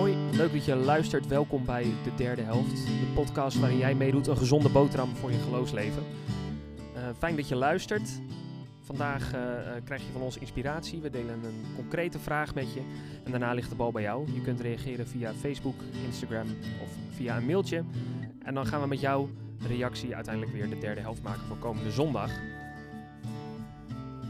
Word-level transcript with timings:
Hoi, 0.00 0.16
leuk 0.32 0.52
dat 0.52 0.64
je 0.64 0.76
luistert. 0.76 1.26
Welkom 1.26 1.64
bij 1.64 1.82
de 2.04 2.14
derde 2.14 2.42
helft. 2.42 2.86
De 2.86 3.10
podcast 3.14 3.58
waarin 3.58 3.78
jij 3.78 3.94
meedoet 3.94 4.26
een 4.26 4.36
gezonde 4.36 4.68
boterham 4.68 5.16
voor 5.16 5.30
je 5.30 5.38
geloofsleven. 5.38 6.02
Eh, 6.94 7.02
fijn 7.18 7.36
dat 7.36 7.48
je 7.48 7.54
luistert. 7.54 8.20
Vandaag 8.80 9.32
eh, 9.32 9.76
eh, 9.76 9.84
krijg 9.84 10.02
je 10.02 10.12
van 10.12 10.20
ons 10.20 10.36
inspiratie. 10.36 11.00
We 11.00 11.10
delen 11.10 11.44
een 11.44 11.64
concrete 11.74 12.18
vraag 12.18 12.54
met 12.54 12.72
je. 12.72 12.80
En 13.24 13.30
daarna 13.30 13.52
ligt 13.52 13.70
de 13.70 13.76
bal 13.76 13.92
bij 13.92 14.02
jou. 14.02 14.32
Je 14.32 14.40
kunt 14.40 14.60
reageren 14.60 15.06
via 15.06 15.32
Facebook, 15.32 15.76
Instagram 16.06 16.46
of 16.82 16.88
via 17.16 17.36
een 17.36 17.46
mailtje. 17.46 17.84
En 18.44 18.54
dan 18.54 18.66
gaan 18.66 18.80
we 18.80 18.86
met 18.86 19.00
jouw 19.00 19.28
reactie 19.66 20.14
uiteindelijk 20.14 20.54
weer 20.54 20.68
de 20.68 20.78
derde 20.78 21.00
helft 21.00 21.22
maken 21.22 21.46
voor 21.46 21.58
komende 21.58 21.90
zondag. 21.90 22.30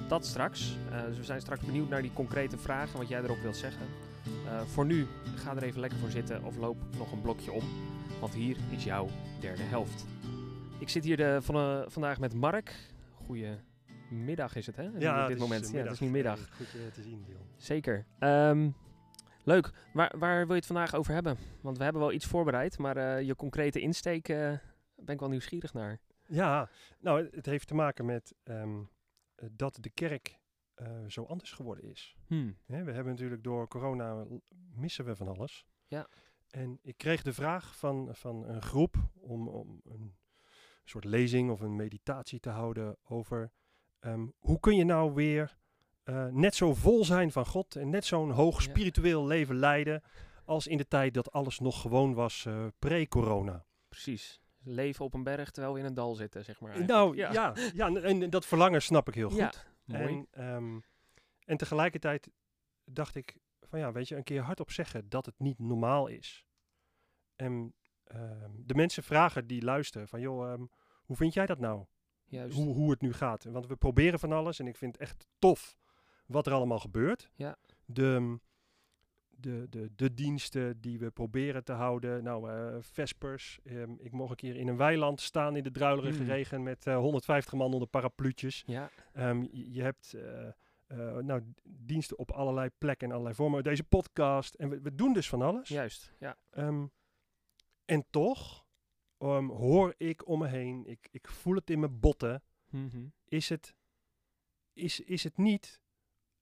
Dat 0.09 0.27
straks. 0.27 0.77
Dus 1.09 1.17
we 1.17 1.25
zijn 1.25 1.41
straks 1.41 1.65
benieuwd 1.65 1.89
naar 1.89 2.03
die 2.03 2.13
concrete 2.13 2.59
vragen, 2.59 2.99
wat 2.99 3.09
jij 3.09 3.23
erop 3.23 3.43
wilt 3.43 3.57
zeggen. 3.57 3.87
Eh, 4.47 4.61
voor 4.61 4.87
nu, 4.87 5.07
ga 5.37 5.57
er 5.57 5.63
even 5.63 5.81
lekker 5.81 5.99
voor 5.99 6.11
zitten 6.11 6.45
of 6.45 6.57
loop 6.57 6.77
nog 6.99 7.13
een 7.13 7.21
blokje 7.21 7.53
om. 7.53 7.63
Want 8.21 8.35
hier 8.35 8.57
is 8.71 8.85
jouw 8.85 9.09
derde 9.41 9.63
helft. 9.63 10.07
Ik 10.79 10.89
zit 10.89 11.05
hier 11.05 11.17
de, 11.17 11.39
van, 11.43 11.55
eh, 11.57 11.83
vandaag 11.87 12.19
met 12.21 12.35
Mark. 12.35 12.75
Goedemiddag 13.15 14.57
is 14.57 14.67
het, 14.67 14.77
hè? 14.77 14.89
op 15.23 15.29
dit 15.29 15.39
moment. 15.39 15.67
eh, 15.67 15.73
ja, 15.73 15.79
het 15.83 15.93
is 15.93 16.01
nu 16.01 16.09
middag. 16.09 16.49
Goed 16.57 16.67
eh, 16.67 16.93
te 16.93 17.03
zien, 17.03 17.23
Dion. 17.27 17.41
Zeker. 17.57 18.07
Ehm, 18.19 18.71
leuk. 19.45 19.71
Waar, 19.93 20.13
waar 20.19 20.39
wil 20.39 20.49
je 20.55 20.55
het 20.55 20.67
vandaag 20.67 20.95
over 20.95 21.13
hebben? 21.15 21.37
Want 21.61 21.79
we 21.79 21.83
hebben 21.85 22.03
wel 22.03 22.13
iets 22.13 22.27
voorbereid, 22.27 22.79
maar 22.79 22.97
eh, 22.97 23.27
je 23.27 23.37
concrete 23.37 23.81
insteek 23.81 24.29
eh, 24.29 24.37
ben 24.97 25.15
ik 25.15 25.21
wel 25.21 25.29
nieuwsgierig 25.29 25.73
naar. 25.75 25.99
Ja, 26.27 26.69
nou, 27.01 27.29
het- 27.31 27.47
heeft 27.47 27.67
te 27.67 27.75
maken 27.75 28.05
met 28.05 28.35
ehm, 28.45 28.79
eh, 29.35 29.49
dat 29.53 29.79
de 29.81 29.91
kerk 29.91 30.39
eh, 30.81 31.05
zo 31.09 31.25
anders 31.25 31.53
geworden 31.53 31.85
is. 31.85 32.17
Hmm. 32.27 32.57
Hè, 32.67 32.85
we 32.85 32.93
hebben 32.93 33.13
natuurlijk 33.13 33.43
door 33.43 33.69
corona 33.69 34.27
missen 34.75 35.05
we 35.05 35.17
van 35.17 35.29
alles. 35.29 35.67
Ja. 35.87 36.09
En 36.51 36.79
ik 36.83 36.97
kreeg 36.97 37.23
de 37.23 37.33
vraag 37.33 37.77
van, 37.77 38.09
van 38.13 38.49
een 38.49 38.63
groep 38.63 38.97
om, 39.15 39.49
om 39.49 39.81
een 39.85 40.15
soort 40.85 41.05
lezing 41.05 41.51
of 41.51 41.61
een 41.61 41.77
meditatie 41.77 42.41
te 42.41 42.51
houden 42.51 42.97
over 43.03 43.53
ehm, 44.01 44.27
hoe 44.39 44.61
kun 44.61 44.77
je 44.77 44.85
nou 44.85 45.15
weer 45.15 45.59
eh, 46.03 46.27
net 46.27 46.55
zo 46.55 46.75
vol 46.75 47.05
zijn 47.05 47.33
van 47.33 47.47
God 47.47 47.77
en 47.77 47.91
net 47.91 48.05
zo'n 48.05 48.31
hoog 48.31 48.55
Ja. 48.55 48.71
spiritueel 48.71 49.27
leven 49.27 49.57
leiden 49.57 50.03
als 50.45 50.67
in 50.67 50.77
de 50.77 50.89
tijd 50.89 51.15
dat 51.15 51.33
alles 51.33 51.59
nog 51.59 51.81
gewoon 51.81 52.15
was 52.15 52.47
eh, 52.47 52.67
pre-corona. 52.79 53.65
Precies. 53.89 54.41
Leven 54.63 55.05
op 55.05 55.15
een 55.15 55.23
berg 55.23 55.51
terwijl 55.51 55.75
we 55.75 55.81
in 55.81 55.87
een 55.87 55.95
dal 55.95 56.15
zitten, 56.15 56.45
zeg 56.45 56.61
maar. 56.61 56.85
Nou 56.85 57.21
eigenlijk. 57.21 57.57
ja, 57.75 57.87
ja, 57.89 58.01
en, 58.03 58.23
en 58.23 58.31
dat 58.31 58.47
verlangen 58.47 58.83
snap 58.83 59.09
ik 59.09 59.15
heel 59.15 59.29
goed. 59.29 59.39
Ja, 59.39 59.53
mooi. 59.93 60.07
En, 60.07 60.27
ehm, 60.31 60.81
en 61.45 61.57
tegelijkertijd 61.57 62.31
dacht 62.85 63.15
ik 63.15 63.37
van 63.61 63.79
ja, 63.79 63.93
weet 63.93 64.09
je, 64.09 64.17
een 64.17 64.23
keer 64.23 64.43
hardop 64.43 64.71
zeggen 64.71 65.09
dat 65.09 65.27
het 65.27 65.39
niet 65.39 65.59
normaal 65.59 66.07
is. 66.07 66.47
En 67.37 67.75
ehm, 68.05 68.51
de 68.57 68.75
mensen 68.75 69.03
vragen 69.03 69.47
die 69.47 69.63
luisteren 69.63 70.09
van 70.09 70.21
joh, 70.21 70.53
ehm, 70.53 70.65
hoe 71.03 71.17
vind 71.17 71.35
jij 71.35 71.47
dat 71.47 71.59
nou? 71.59 71.85
Juist. 72.25 72.57
Hoe, 72.57 72.75
hoe 72.75 72.91
het 72.91 73.01
nu 73.01 73.13
gaat? 73.13 73.45
Want 73.45 73.67
we 73.67 73.77
proberen 73.77 74.19
van 74.19 74.33
alles 74.33 74.59
en 74.59 74.67
ik 74.67 74.77
vind 74.77 74.93
het 74.93 75.01
echt 75.01 75.27
tof 75.39 75.79
wat 76.27 76.47
er 76.47 76.53
allemaal 76.53 76.79
gebeurt. 76.79 77.31
Ja. 77.35 77.59
De, 77.85 78.39
de, 79.41 79.67
de, 79.71 79.91
de 79.97 80.15
diensten 80.15 80.81
die 80.81 80.99
we 80.99 81.11
proberen 81.11 81.65
te 81.65 81.73
houden. 81.73 82.23
Nou, 82.25 82.51
eh, 82.51 82.77
Vespers. 82.81 83.59
ehm, 83.65 83.93
ik 83.99 84.13
mocht 84.13 84.31
een 84.31 84.37
keer 84.37 84.57
in 84.57 84.69
een 84.69 84.77
weiland 84.77 85.21
staan 85.21 85.57
in 85.57 85.63
de 85.63 85.71
druilerige 85.71 86.23
Mm. 86.23 86.29
regen 86.29 86.63
met 86.63 86.87
eh, 86.87 86.97
150 86.97 87.53
man 87.53 87.73
onder 87.73 87.89
parapluutjes. 87.89 88.63
Ja, 88.67 88.91
Ehm, 89.13 89.43
je, 89.51 89.73
je 89.73 89.83
hebt 89.83 90.15
eh, 90.15 91.17
nou, 91.19 91.43
diensten 91.65 92.19
op 92.19 92.31
allerlei 92.31 92.71
plekken 92.79 93.07
en 93.07 93.13
allerlei 93.13 93.37
vormen. 93.37 93.63
Deze 93.65 93.85
podcast. 93.85 94.55
En 94.55 94.69
we, 94.69 94.81
we 94.81 94.95
doen 94.95 95.13
dus 95.13 95.29
van 95.29 95.43
alles. 95.43 95.69
juist. 95.69 96.13
Ja. 96.19 96.37
Ehm, 96.51 96.87
en 97.85 98.05
toch 98.11 98.67
hoor 99.49 99.95
ik 99.97 100.27
om 100.29 100.39
me 100.39 100.47
heen, 100.49 100.87
ik, 100.87 101.09
ik 101.11 101.29
voel 101.29 101.55
het 101.55 101.71
in 101.71 101.81
mijn 101.81 102.01
botten, 102.01 102.43
Mhm. 102.71 103.05
is 103.25 103.49
het, 103.49 103.75
is, 104.73 105.01
is 105.01 105.25
het 105.25 105.37
niet 105.37 105.81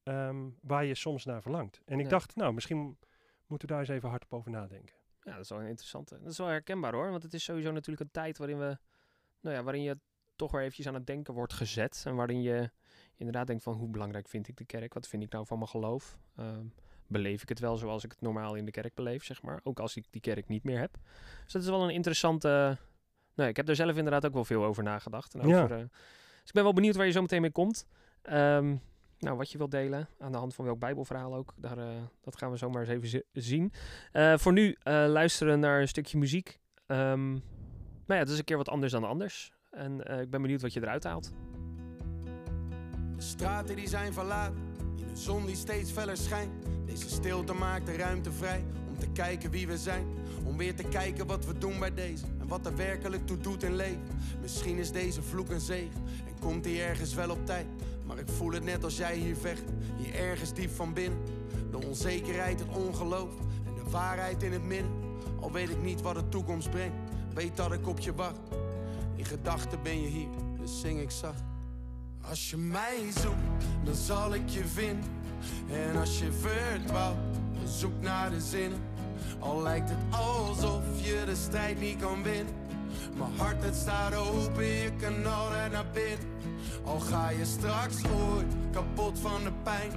ehm, 0.08 0.48
waar 0.62 0.84
je 0.84 0.94
soms 0.94 1.24
naar 1.24 1.42
verlangt. 1.42 1.80
En 1.84 1.98
ik 1.98 2.04
Ja. 2.04 2.10
dacht, 2.10 2.36
nou, 2.36 2.52
misschien 2.52 2.98
moeten 3.46 3.68
we 3.68 3.74
daar 3.74 3.82
eens 3.82 3.92
even 3.92 4.08
hardop 4.08 4.32
over 4.34 4.50
nadenken. 4.50 4.96
Ja, 5.22 5.32
dat 5.32 5.40
is 5.42 5.48
wel 5.48 5.60
een 5.60 5.66
interessante. 5.66 6.18
Dat 6.20 6.30
is 6.32 6.38
wel 6.38 6.46
herkenbaar 6.46 6.92
hoor, 6.92 7.10
want 7.10 7.22
het 7.22 7.34
is 7.34 7.44
sowieso 7.44 7.70
natuurlijk 7.70 8.00
een 8.00 8.10
tijd 8.10 8.38
waarin 8.38 8.58
we, 8.58 8.78
nou 9.40 9.56
ja, 9.56 9.62
waarin 9.62 9.82
je 9.82 9.98
toch 10.36 10.50
weer 10.52 10.60
eventjes 10.60 10.86
aan 10.86 10.94
het 10.94 11.06
denken 11.06 11.34
wordt 11.34 11.52
gezet. 11.52 12.02
En 12.06 12.14
waarin 12.14 12.42
je 12.42 12.70
inderdaad 13.16 13.46
denkt 13.46 13.62
van 13.62 13.74
hoe 13.74 13.88
belangrijk 13.88 14.28
vind 14.28 14.48
ik 14.48 14.56
de 14.56 14.64
kerk? 14.64 14.94
Wat 14.94 15.08
vind 15.08 15.22
ik 15.22 15.32
nou 15.32 15.46
van 15.46 15.58
mijn 15.58 15.70
geloof? 15.70 16.18
Ehm, 16.36 16.64
beleef 17.06 17.42
ik 17.42 17.48
het 17.48 17.58
wel 17.58 17.76
zoals 17.76 18.04
ik 18.04 18.10
het 18.10 18.20
normaal 18.20 18.54
in 18.54 18.64
de 18.64 18.70
kerk 18.70 18.94
beleef, 18.94 19.24
zeg 19.24 19.42
maar. 19.42 19.60
Ook 19.62 19.80
als 19.80 19.96
ik 19.96 20.04
die 20.10 20.20
kerk 20.20 20.48
niet 20.48 20.64
meer 20.64 20.78
heb. 20.78 20.96
Dus 21.44 21.52
dat 21.52 21.62
is 21.62 21.68
wel 21.68 21.82
een 21.84 21.94
interessante... 21.94 22.78
Nou, 23.34 23.48
ik 23.50 23.56
heb 23.56 23.68
er 23.68 23.76
zelf 23.76 23.96
inderdaad 23.96 24.26
ook 24.26 24.32
wel 24.32 24.44
veel 24.44 24.64
over 24.64 24.82
nagedacht. 24.82 25.34
En 25.34 25.48
Ja. 25.48 25.62
over, 25.62 25.76
eh, 25.76 25.82
dus 26.40 26.46
ik 26.48 26.52
ben 26.52 26.62
wel 26.62 26.72
benieuwd 26.72 26.96
waar 26.96 27.06
je 27.06 27.12
zo 27.12 27.20
meteen 27.20 27.40
mee 27.40 27.50
komt. 27.52 27.86
Ehm, 28.22 28.76
nou, 29.18 29.36
wat 29.36 29.50
je 29.50 29.58
wilt 29.58 29.70
delen, 29.70 30.08
aan 30.18 30.32
de 30.32 30.38
hand 30.38 30.54
van 30.54 30.64
welk 30.64 30.78
bijbelverhaal 30.78 31.34
ook, 31.34 31.52
daar, 31.56 31.78
eh, 31.78 31.86
dat 32.20 32.36
gaan 32.38 32.50
we 32.50 32.56
zomaar 32.56 32.80
eens 32.80 32.90
even 32.90 33.08
zi- 33.08 33.22
zien. 33.32 33.72
Eh, 34.12 34.38
voor 34.38 34.52
nu 34.52 34.76
eh, 34.82 35.04
luisteren 35.08 35.60
naar 35.60 35.80
een 35.80 35.88
stukje 35.88 36.18
muziek. 36.18 36.58
Ehm, 36.86 37.30
nou 37.30 37.40
ja, 38.06 38.14
het 38.18 38.28
is 38.28 38.38
een 38.38 38.44
keer 38.44 38.56
wat 38.56 38.68
anders 38.68 38.92
dan 38.92 39.04
anders. 39.04 39.52
En 39.70 40.00
ik 40.20 40.30
ben 40.30 40.42
benieuwd 40.42 40.62
wat 40.62 40.72
je 40.72 40.80
eruit 40.82 41.04
haalt. 41.04 41.32
De 43.16 43.22
straten 43.22 43.76
die 43.76 43.88
zijn 43.88 44.12
verlaten, 44.12 44.56
in 44.96 45.08
een 45.08 45.16
zon 45.16 45.46
die 45.46 45.56
steeds 45.56 45.90
feller 45.90 46.16
schijnt. 46.16 46.52
Deze 46.86 47.08
stilte 47.08 47.52
maakt 47.52 47.86
de 47.86 47.96
ruimte 47.96 48.32
vrij 48.32 48.64
om 48.88 48.98
te 48.98 49.10
kijken 49.12 49.50
wie 49.50 49.66
we 49.66 49.78
zijn. 49.78 50.06
Om 50.44 50.56
weer 50.56 50.74
te 50.74 50.82
kijken 50.88 51.26
wat 51.26 51.44
we 51.46 51.58
doen 51.58 51.78
bij 51.78 51.94
deze 51.94 52.24
en 52.40 52.46
wat 52.48 52.66
er 52.66 52.76
werkelijk 52.76 53.26
toe 53.26 53.36
doet 53.36 53.62
in 53.62 53.74
leven. 53.76 54.02
Misschien 54.40 54.76
is 54.78 54.92
deze 54.92 55.22
vloek 55.22 55.50
een 55.50 55.60
zegen 55.60 56.02
en 56.26 56.38
komt 56.40 56.64
die 56.64 56.82
ergens 56.82 57.14
wel 57.14 57.30
op 57.30 57.46
tijd. 57.46 57.66
Maar 58.08 58.18
ik 58.18 58.28
voel 58.28 58.52
het 58.52 58.64
net 58.64 58.84
als 58.84 58.96
jij 58.96 59.16
hier 59.16 59.36
vecht, 59.36 59.64
hier 59.96 60.14
ergens 60.14 60.52
diep 60.52 60.70
van 60.70 60.92
binnen. 60.92 61.18
De 61.70 61.86
onzekerheid, 61.86 62.60
het 62.60 62.76
ongeloof 62.76 63.30
en 63.66 63.74
de 63.74 63.90
waarheid 63.90 64.42
in 64.42 64.52
het 64.52 64.64
midden. 64.64 64.90
Al 65.40 65.52
weet 65.52 65.70
ik 65.70 65.82
niet 65.82 66.00
wat 66.00 66.14
de 66.14 66.28
toekomst 66.28 66.70
brengt, 66.70 66.96
weet 67.34 67.56
dat 67.56 67.72
ik 67.72 67.86
op 67.86 67.98
je 67.98 68.14
wacht. 68.14 68.38
In 69.14 69.24
gedachten 69.24 69.82
ben 69.82 70.02
je 70.02 70.08
hier, 70.08 70.28
dus 70.60 70.80
zing 70.80 71.00
ik 71.00 71.10
zacht. 71.10 71.42
Als 72.20 72.50
je 72.50 72.56
mij 72.56 72.98
zoekt, 73.22 73.64
dan 73.84 73.94
zal 73.94 74.34
ik 74.34 74.48
je 74.48 74.64
vinden. 74.64 75.10
En 75.70 75.96
als 75.96 76.18
je 76.18 76.32
verdwaalt, 76.32 77.16
zoek 77.64 78.00
naar 78.00 78.30
de 78.30 78.40
zinnen. 78.40 78.78
Al 79.38 79.62
lijkt 79.62 79.90
het 79.90 79.98
alsof 80.10 80.82
je 80.96 81.22
de 81.26 81.36
strijd 81.36 81.80
niet 81.80 81.96
kan 81.96 82.22
winnen. 82.22 82.54
Mijn 83.18 83.36
hart 83.36 83.64
het 83.64 83.74
staat 83.74 84.14
open, 84.14 84.64
je 84.64 84.92
kan 85.00 85.26
altijd 85.26 85.72
naar 85.72 85.90
binnen. 85.92 86.26
Al 86.84 87.00
ga 87.00 87.30
je 87.30 87.44
straks 87.44 87.96
ooit 88.04 88.54
kapot 88.72 89.18
van 89.18 89.42
de 89.44 89.52
pijn. 89.62 89.90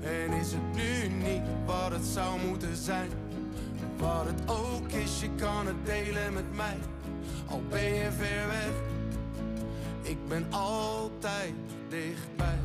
En 0.00 0.32
is 0.32 0.52
het 0.52 0.74
nu 0.74 1.08
niet 1.08 1.42
wat 1.66 1.90
het 1.90 2.04
zou 2.04 2.40
moeten 2.46 2.76
zijn. 2.76 3.10
Wat 3.96 4.26
het 4.26 4.50
ook 4.50 4.88
is, 4.88 5.20
je 5.20 5.30
kan 5.34 5.66
het 5.66 5.86
delen 5.86 6.32
met 6.32 6.54
mij. 6.54 6.76
Al 7.48 7.62
ben 7.68 7.94
je 7.94 8.12
ver 8.12 8.46
weg. 8.46 8.72
Ik 10.02 10.28
ben 10.28 10.52
altijd 10.52 11.54
dichtbij. 11.88 12.58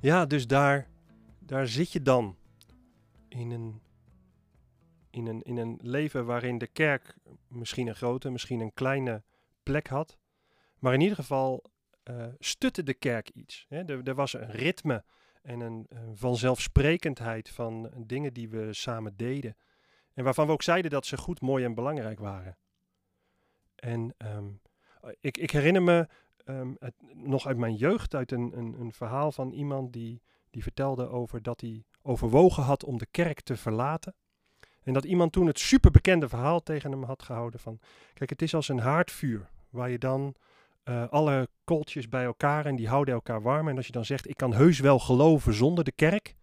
Ja, 0.00 0.26
dus 0.26 0.46
daar, 0.46 0.88
daar 1.38 1.66
zit 1.66 1.92
je 1.92 2.02
dan. 2.02 2.36
In 3.28 3.50
een, 3.50 3.80
in, 5.12 5.26
een, 5.26 5.42
in 5.42 5.56
een 5.56 5.78
leven 5.82 6.24
waarin 6.24 6.58
de 6.58 6.66
kerk 6.66 7.14
misschien 7.48 7.86
een 7.86 7.94
grote, 7.94 8.30
misschien 8.30 8.60
een 8.60 8.74
kleine 8.74 9.22
plek 9.62 9.86
had. 9.86 10.16
Maar 10.78 10.94
in 10.94 11.00
ieder 11.00 11.16
geval 11.16 11.64
eh, 12.02 12.26
stutte 12.38 12.82
de 12.82 12.94
kerk 12.94 13.28
iets. 13.28 13.66
Hè? 13.68 13.84
Er, 13.84 14.00
er 14.04 14.14
was 14.14 14.32
een 14.32 14.50
ritme 14.50 15.04
en 15.42 15.60
een, 15.60 15.86
een 15.88 16.16
vanzelfsprekendheid 16.16 17.48
van 17.48 17.90
dingen 17.96 18.32
die 18.32 18.48
we 18.48 18.72
samen 18.72 19.16
deden. 19.16 19.56
En 20.14 20.24
waarvan 20.24 20.46
we 20.46 20.52
ook 20.52 20.62
zeiden 20.62 20.90
dat 20.90 21.06
ze 21.06 21.16
goed, 21.16 21.40
mooi 21.40 21.64
en 21.64 21.74
belangrijk 21.74 22.18
waren. 22.18 22.56
En 23.74 24.14
ehm, 24.16 24.46
ik, 25.20 25.36
ik 25.36 25.50
herinner 25.50 25.82
me 25.82 26.08
ehm, 26.44 26.72
het, 26.78 26.94
nog 27.14 27.46
uit 27.46 27.56
mijn 27.56 27.74
jeugd, 27.74 28.14
uit 28.14 28.32
een, 28.32 28.58
een, 28.58 28.80
een 28.80 28.92
verhaal 28.92 29.32
van 29.32 29.52
iemand 29.52 29.92
die, 29.92 30.22
die 30.50 30.62
vertelde 30.62 31.08
over 31.08 31.42
dat 31.42 31.60
hij 31.60 31.84
overwogen 32.02 32.62
had 32.62 32.84
om 32.84 32.98
de 32.98 33.06
kerk 33.10 33.40
te 33.40 33.56
verlaten. 33.56 34.14
En 34.84 34.92
dat 34.92 35.04
iemand 35.04 35.32
toen 35.32 35.46
het 35.46 35.58
superbekende 35.58 36.28
verhaal 36.28 36.62
tegen 36.62 36.90
hem 36.90 37.02
had 37.02 37.22
gehouden 37.22 37.60
van, 37.60 37.78
kijk, 38.14 38.30
het 38.30 38.42
is 38.42 38.54
als 38.54 38.68
een 38.68 38.78
haardvuur, 38.78 39.48
waar 39.70 39.90
je 39.90 39.98
dan 39.98 40.34
eh, 40.82 41.08
alle 41.08 41.48
kooltjes 41.64 42.08
bij 42.08 42.24
elkaar 42.24 42.66
en 42.66 42.76
die 42.76 42.88
houden 42.88 43.14
elkaar 43.14 43.42
warm. 43.42 43.68
En 43.68 43.76
als 43.76 43.86
je 43.86 43.92
dan 43.92 44.04
zegt, 44.04 44.28
ik 44.28 44.36
kan 44.36 44.54
heus 44.54 44.78
wel 44.80 44.98
geloven 44.98 45.54
zonder 45.54 45.84
de 45.84 45.92
kerk. 45.92 46.34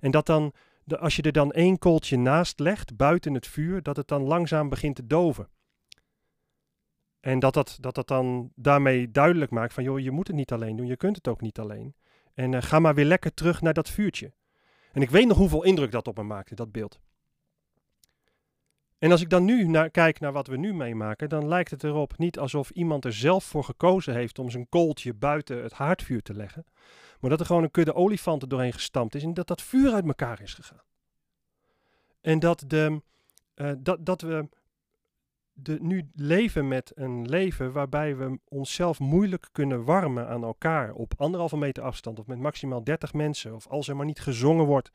En 0.00 0.10
dat 0.10 0.26
dan, 0.26 0.52
de, 0.84 0.98
als 0.98 1.16
je 1.16 1.22
er 1.22 1.32
dan 1.32 1.52
één 1.52 1.78
kooltje 1.78 2.16
naast 2.16 2.58
legt, 2.58 2.96
buiten 2.96 3.34
het 3.34 3.46
vuur, 3.46 3.82
dat 3.82 3.96
het 3.96 4.08
dan 4.08 4.22
langzaam 4.22 4.68
begint 4.68 4.96
te 4.96 5.06
doven. 5.06 5.48
En 7.20 7.38
dat 7.38 7.54
dat, 7.54 7.76
dat 7.80 7.94
dat 7.94 8.08
dan 8.08 8.50
daarmee 8.54 9.10
duidelijk 9.10 9.50
maakt 9.50 9.72
van, 9.72 9.84
joh, 9.84 9.98
je 9.98 10.10
moet 10.10 10.26
het 10.26 10.36
niet 10.36 10.52
alleen 10.52 10.76
doen, 10.76 10.86
je 10.86 10.96
kunt 10.96 11.16
het 11.16 11.28
ook 11.28 11.40
niet 11.40 11.58
alleen. 11.58 11.94
En 12.34 12.54
eh, 12.54 12.62
ga 12.62 12.78
maar 12.78 12.94
weer 12.94 13.04
lekker 13.04 13.34
terug 13.34 13.60
naar 13.60 13.74
dat 13.74 13.90
vuurtje. 13.90 14.32
En 14.92 15.02
ik 15.02 15.10
weet 15.10 15.26
nog 15.26 15.36
hoeveel 15.36 15.64
indruk 15.64 15.90
dat 15.90 16.08
op 16.08 16.16
me 16.16 16.22
maakte, 16.22 16.54
dat 16.54 16.72
beeld. 16.72 17.00
En 18.98 19.10
als 19.10 19.20
ik 19.20 19.30
dan 19.30 19.44
nu 19.44 19.66
naar, 19.66 19.90
kijk 19.90 20.20
naar 20.20 20.32
wat 20.32 20.46
we 20.46 20.56
nu 20.56 20.74
meemaken, 20.74 21.28
dan 21.28 21.48
lijkt 21.48 21.70
het 21.70 21.84
erop 21.84 22.18
niet 22.18 22.38
alsof 22.38 22.70
iemand 22.70 23.04
er 23.04 23.12
zelf 23.12 23.44
voor 23.44 23.64
gekozen 23.64 24.14
heeft 24.14 24.38
om 24.38 24.50
zijn 24.50 24.68
kooltje 24.68 25.14
buiten 25.14 25.62
het 25.62 25.72
haardvuur 25.72 26.22
te 26.22 26.34
leggen. 26.34 26.64
Maar 27.20 27.30
dat 27.30 27.40
er 27.40 27.46
gewoon 27.46 27.62
een 27.62 27.70
kudde 27.70 27.94
olifanten 27.94 28.48
doorheen 28.48 28.72
gestampt 28.72 29.14
is 29.14 29.22
en 29.22 29.34
dat 29.34 29.46
dat 29.46 29.62
vuur 29.62 29.92
uit 29.92 30.06
elkaar 30.06 30.40
is 30.40 30.54
gegaan. 30.54 30.82
En 32.20 32.38
dat, 32.38 32.64
de, 32.66 33.02
uh, 33.56 33.72
dat, 33.78 34.06
dat 34.06 34.20
we 34.20 34.48
de, 35.52 35.78
nu 35.80 36.10
leven 36.14 36.68
met 36.68 36.92
een 36.94 37.28
leven 37.28 37.72
waarbij 37.72 38.16
we 38.16 38.38
onszelf 38.48 38.98
moeilijk 38.98 39.48
kunnen 39.52 39.84
warmen 39.84 40.28
aan 40.28 40.44
elkaar 40.44 40.92
op 40.92 41.12
anderhalve 41.16 41.56
meter 41.56 41.82
afstand 41.82 42.18
of 42.18 42.26
met 42.26 42.38
maximaal 42.38 42.84
30 42.84 43.12
mensen 43.12 43.54
of 43.54 43.66
als 43.66 43.88
er 43.88 43.96
maar 43.96 44.06
niet 44.06 44.20
gezongen 44.20 44.64
wordt. 44.64 44.90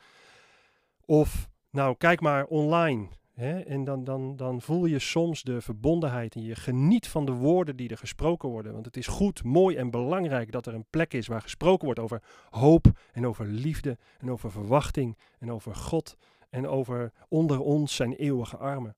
Of 1.06 1.50
nou, 1.70 1.96
kijk 1.98 2.22
maar 2.22 2.46
online. 2.46 3.08
Hè, 3.40 3.60
en 3.60 3.84
dan, 3.84 4.04
dan, 4.04 4.36
dan 4.36 4.62
voel 4.62 4.86
je 4.86 5.00
soms 5.00 5.44
de 5.44 5.62
verbondenheid 5.62 6.36
en 6.36 6.42
je 6.42 6.56
geniet 6.56 7.08
van 7.08 7.26
de 7.26 7.32
woorden 7.32 7.76
die 7.76 7.90
er 7.90 7.98
gesproken 7.98 8.50
worden. 8.50 8.74
Want 8.74 8.86
het 8.86 8.98
is 8.98 9.08
goed, 9.08 9.44
mooi 9.44 9.76
en 9.76 9.90
belangrijk 9.90 10.52
dat 10.52 10.66
er 10.66 10.74
een 10.74 10.90
plek 10.90 11.14
is 11.14 11.28
waar 11.28 11.42
gesproken 11.42 11.86
wordt 11.86 12.00
over 12.00 12.24
hoop 12.50 12.86
en 13.12 13.28
over 13.28 13.46
liefde 13.46 13.98
en 14.18 14.32
over 14.32 14.52
verwachting 14.52 15.18
en 15.38 15.52
over 15.52 15.76
God 15.76 16.16
en 16.50 16.68
over 16.68 17.12
onder 17.28 17.60
ons 17.60 17.96
zijn 17.96 18.14
eeuwige 18.14 18.58
armen. 18.58 18.96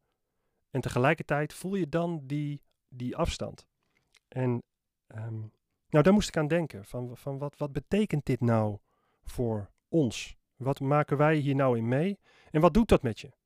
En 0.70 0.82
tegelijkertijd 0.82 1.54
voel 1.54 1.76
je 1.76 1.90
dan 1.90 2.22
die, 2.24 2.62
die 2.90 3.16
afstand. 3.16 3.68
En 4.28 4.64
ehm, 5.08 5.40
nou, 5.90 6.04
daar 6.04 6.14
moest 6.14 6.28
ik 6.28 6.38
aan 6.38 6.48
denken. 6.48 6.86
Van, 6.86 7.18
van 7.18 7.38
wat, 7.38 7.58
wat 7.58 7.72
betekent 7.72 8.26
dit 8.26 8.40
nou 8.40 8.78
voor 9.24 9.70
ons? 9.90 10.36
Wat 10.56 10.80
maken 10.80 11.18
wij 11.18 11.36
hier 11.36 11.56
nou 11.56 11.78
in 11.78 11.88
mee? 11.88 12.20
En 12.52 12.62
wat 12.62 12.74
doet 12.74 12.90
dat 12.90 13.02
met 13.02 13.20
je? 13.20 13.40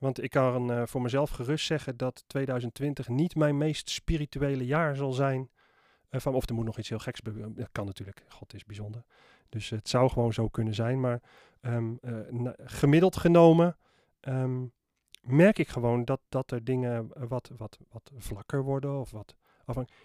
Want 0.00 0.22
ik 0.22 0.30
kan 0.30 0.70
uh, 0.70 0.82
voor 0.86 1.02
mezelf 1.02 1.30
gerust 1.30 1.66
zeggen 1.66 1.96
dat 1.96 2.24
2020 2.26 3.08
niet 3.08 3.34
mijn 3.34 3.56
meest 3.56 3.90
spirituele 3.90 4.66
jaar 4.66 4.96
zal 4.96 5.12
zijn. 5.12 5.50
Uh, 6.10 6.20
van, 6.20 6.34
of 6.34 6.48
er 6.48 6.54
moet 6.54 6.64
nog 6.64 6.78
iets 6.78 6.88
heel 6.88 6.98
geks 6.98 7.20
gebeuren. 7.24 7.54
Dat 7.54 7.68
kan 7.72 7.86
natuurlijk. 7.86 8.24
God 8.28 8.54
is 8.54 8.64
bijzonder. 8.64 9.04
Dus 9.48 9.70
het 9.70 9.88
zou 9.88 10.10
gewoon 10.10 10.32
zo 10.32 10.48
kunnen 10.48 10.74
zijn. 10.74 11.00
Maar 11.00 11.20
um, 11.60 11.98
uh, 12.02 12.50
gemiddeld 12.56 13.16
genomen 13.16 13.76
um, 14.20 14.72
merk 15.22 15.58
ik 15.58 15.68
gewoon 15.68 16.04
dat, 16.04 16.20
dat 16.28 16.50
er 16.50 16.64
dingen 16.64 17.28
wat, 17.28 17.50
wat, 17.56 17.78
wat 17.88 18.10
vlakker 18.16 18.62
worden. 18.62 19.00
Of 19.00 19.10
wat 19.10 19.34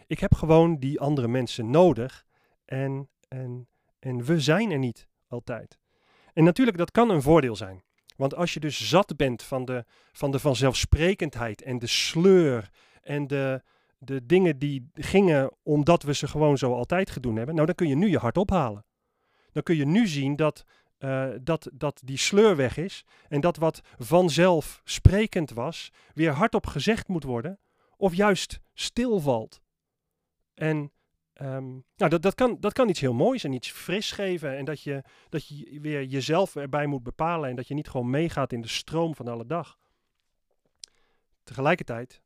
ik 0.07 0.19
heb 0.19 0.33
gewoon 0.33 0.77
die 0.77 0.99
andere 0.99 1.27
mensen 1.27 1.69
nodig. 1.69 2.25
En, 2.65 3.09
en, 3.27 3.67
en 3.99 4.23
we 4.23 4.39
zijn 4.39 4.71
er 4.71 4.79
niet 4.79 5.07
altijd. 5.27 5.79
En 6.33 6.43
natuurlijk, 6.43 6.77
dat 6.77 6.91
kan 6.91 7.09
een 7.09 7.21
voordeel 7.21 7.55
zijn. 7.55 7.83
Want 8.15 8.35
als 8.35 8.53
je 8.53 8.59
dus 8.59 8.89
zat 8.89 9.15
bent 9.15 9.43
van 9.43 9.65
de, 9.65 9.85
van 10.11 10.31
de 10.31 10.39
vanzelfsprekendheid 10.39 11.61
en 11.61 11.79
de 11.79 11.87
sleur 11.87 12.69
en 13.01 13.27
de, 13.27 13.61
de 13.97 14.25
dingen 14.25 14.59
die 14.59 14.89
gingen 14.93 15.51
omdat 15.63 16.03
we 16.03 16.13
ze 16.13 16.27
gewoon 16.27 16.57
zo 16.57 16.73
altijd 16.73 17.09
gedaan 17.09 17.35
hebben, 17.35 17.55
nou 17.55 17.67
dan 17.67 17.75
kun 17.75 17.87
je 17.87 17.95
nu 17.95 18.09
je 18.09 18.17
hart 18.17 18.37
ophalen. 18.37 18.85
Dan 19.51 19.63
kun 19.63 19.75
je 19.75 19.85
nu 19.85 20.07
zien 20.07 20.35
dat, 20.35 20.63
uh, 20.99 21.27
dat, 21.41 21.69
dat 21.73 22.01
die 22.03 22.17
sleur 22.17 22.55
weg 22.55 22.77
is 22.77 23.05
en 23.27 23.41
dat 23.41 23.57
wat 23.57 23.81
vanzelfsprekend 23.97 25.51
was, 25.51 25.91
weer 26.13 26.31
hardop 26.31 26.67
gezegd 26.67 27.07
moet 27.07 27.23
worden 27.23 27.59
of 27.97 28.13
juist 28.15 28.59
stilvalt. 28.73 29.61
En 30.53 30.91
Um, 31.41 31.85
nou, 31.95 32.09
dat, 32.09 32.21
dat, 32.21 32.35
kan, 32.35 32.57
dat 32.59 32.73
kan 32.73 32.89
iets 32.89 32.99
heel 32.99 33.13
moois 33.13 33.43
en 33.43 33.53
iets 33.53 33.71
fris 33.71 34.11
geven. 34.11 34.57
En 34.57 34.65
dat 34.65 34.81
je, 34.81 35.03
dat 35.29 35.47
je 35.47 35.79
weer 35.79 36.03
jezelf 36.03 36.55
erbij 36.55 36.85
moet 36.85 37.03
bepalen. 37.03 37.49
En 37.49 37.55
dat 37.55 37.67
je 37.67 37.73
niet 37.73 37.89
gewoon 37.89 38.09
meegaat 38.09 38.53
in 38.53 38.61
de 38.61 38.67
stroom 38.67 39.15
van 39.15 39.27
alle 39.27 39.45
dag. 39.45 39.77
Tegelijkertijd, 41.43 42.21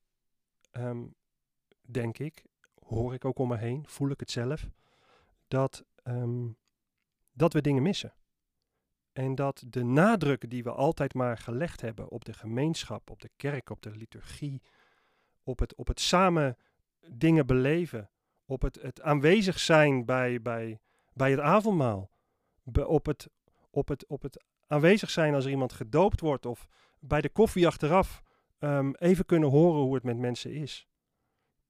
um, 0.71 1.15
denk 1.81 2.17
ik, 2.17 2.43
hoor 2.83 3.13
ik 3.13 3.25
ook 3.25 3.39
om 3.39 3.47
me 3.47 3.57
heen, 3.57 3.83
voel 3.87 4.09
ik 4.09 4.19
het 4.19 4.31
zelf, 4.31 4.69
dat, 5.47 5.85
um, 6.03 6.57
dat 7.31 7.53
we 7.53 7.61
dingen 7.61 7.83
missen. 7.83 8.13
En 9.13 9.35
dat 9.35 9.63
de 9.67 9.83
nadruk 9.83 10.49
die 10.49 10.63
we 10.63 10.71
altijd 10.71 11.13
maar 11.13 11.37
gelegd 11.37 11.81
hebben 11.81 12.09
op 12.09 12.25
de 12.25 12.33
gemeenschap, 12.33 13.09
op 13.09 13.21
de 13.21 13.29
kerk, 13.35 13.69
op 13.69 13.81
de 13.81 13.91
liturgie, 13.91 14.61
op 15.43 15.59
het, 15.59 15.75
op 15.75 15.87
het 15.87 15.99
samen 15.99 16.57
dingen 17.07 17.45
beleven 17.45 18.09
op 18.49 18.61
het, 18.61 18.81
het 18.81 19.01
aanwezig 19.01 19.59
zijn 19.59 20.05
bij, 20.05 20.41
bij, 20.41 20.79
bij 21.13 21.31
het 21.31 21.39
avondmaal, 21.39 22.11
op, 22.85 23.05
het, 23.05 23.29
op, 23.69 23.87
het, 23.87 24.07
op 24.07 24.21
het 24.21 24.43
aanwezig 24.67 25.09
zijn 25.09 25.33
als 25.33 25.45
er 25.45 25.51
iemand 25.51 25.73
gedoopt 25.73 26.19
wordt 26.19 26.45
of 26.45 26.67
bij 26.99 27.21
de 27.21 27.29
koffie 27.29 27.67
achteraf 27.67 28.23
um, 28.59 28.95
even 28.95 29.25
kunnen 29.25 29.49
horen 29.49 29.81
hoe 29.81 29.93
het 29.93 30.03
met 30.03 30.17
mensen 30.17 30.53
is. 30.53 30.87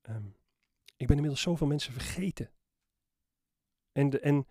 Um, 0.10 0.36
ik 0.98 1.08
ben 1.08 1.16
inmiddels 1.16 1.42
zoveel 1.42 1.68
mensen 1.68 1.94
vergeten. 1.94 2.52
En, 3.92 4.10
de, 4.10 4.20
en, 4.20 4.48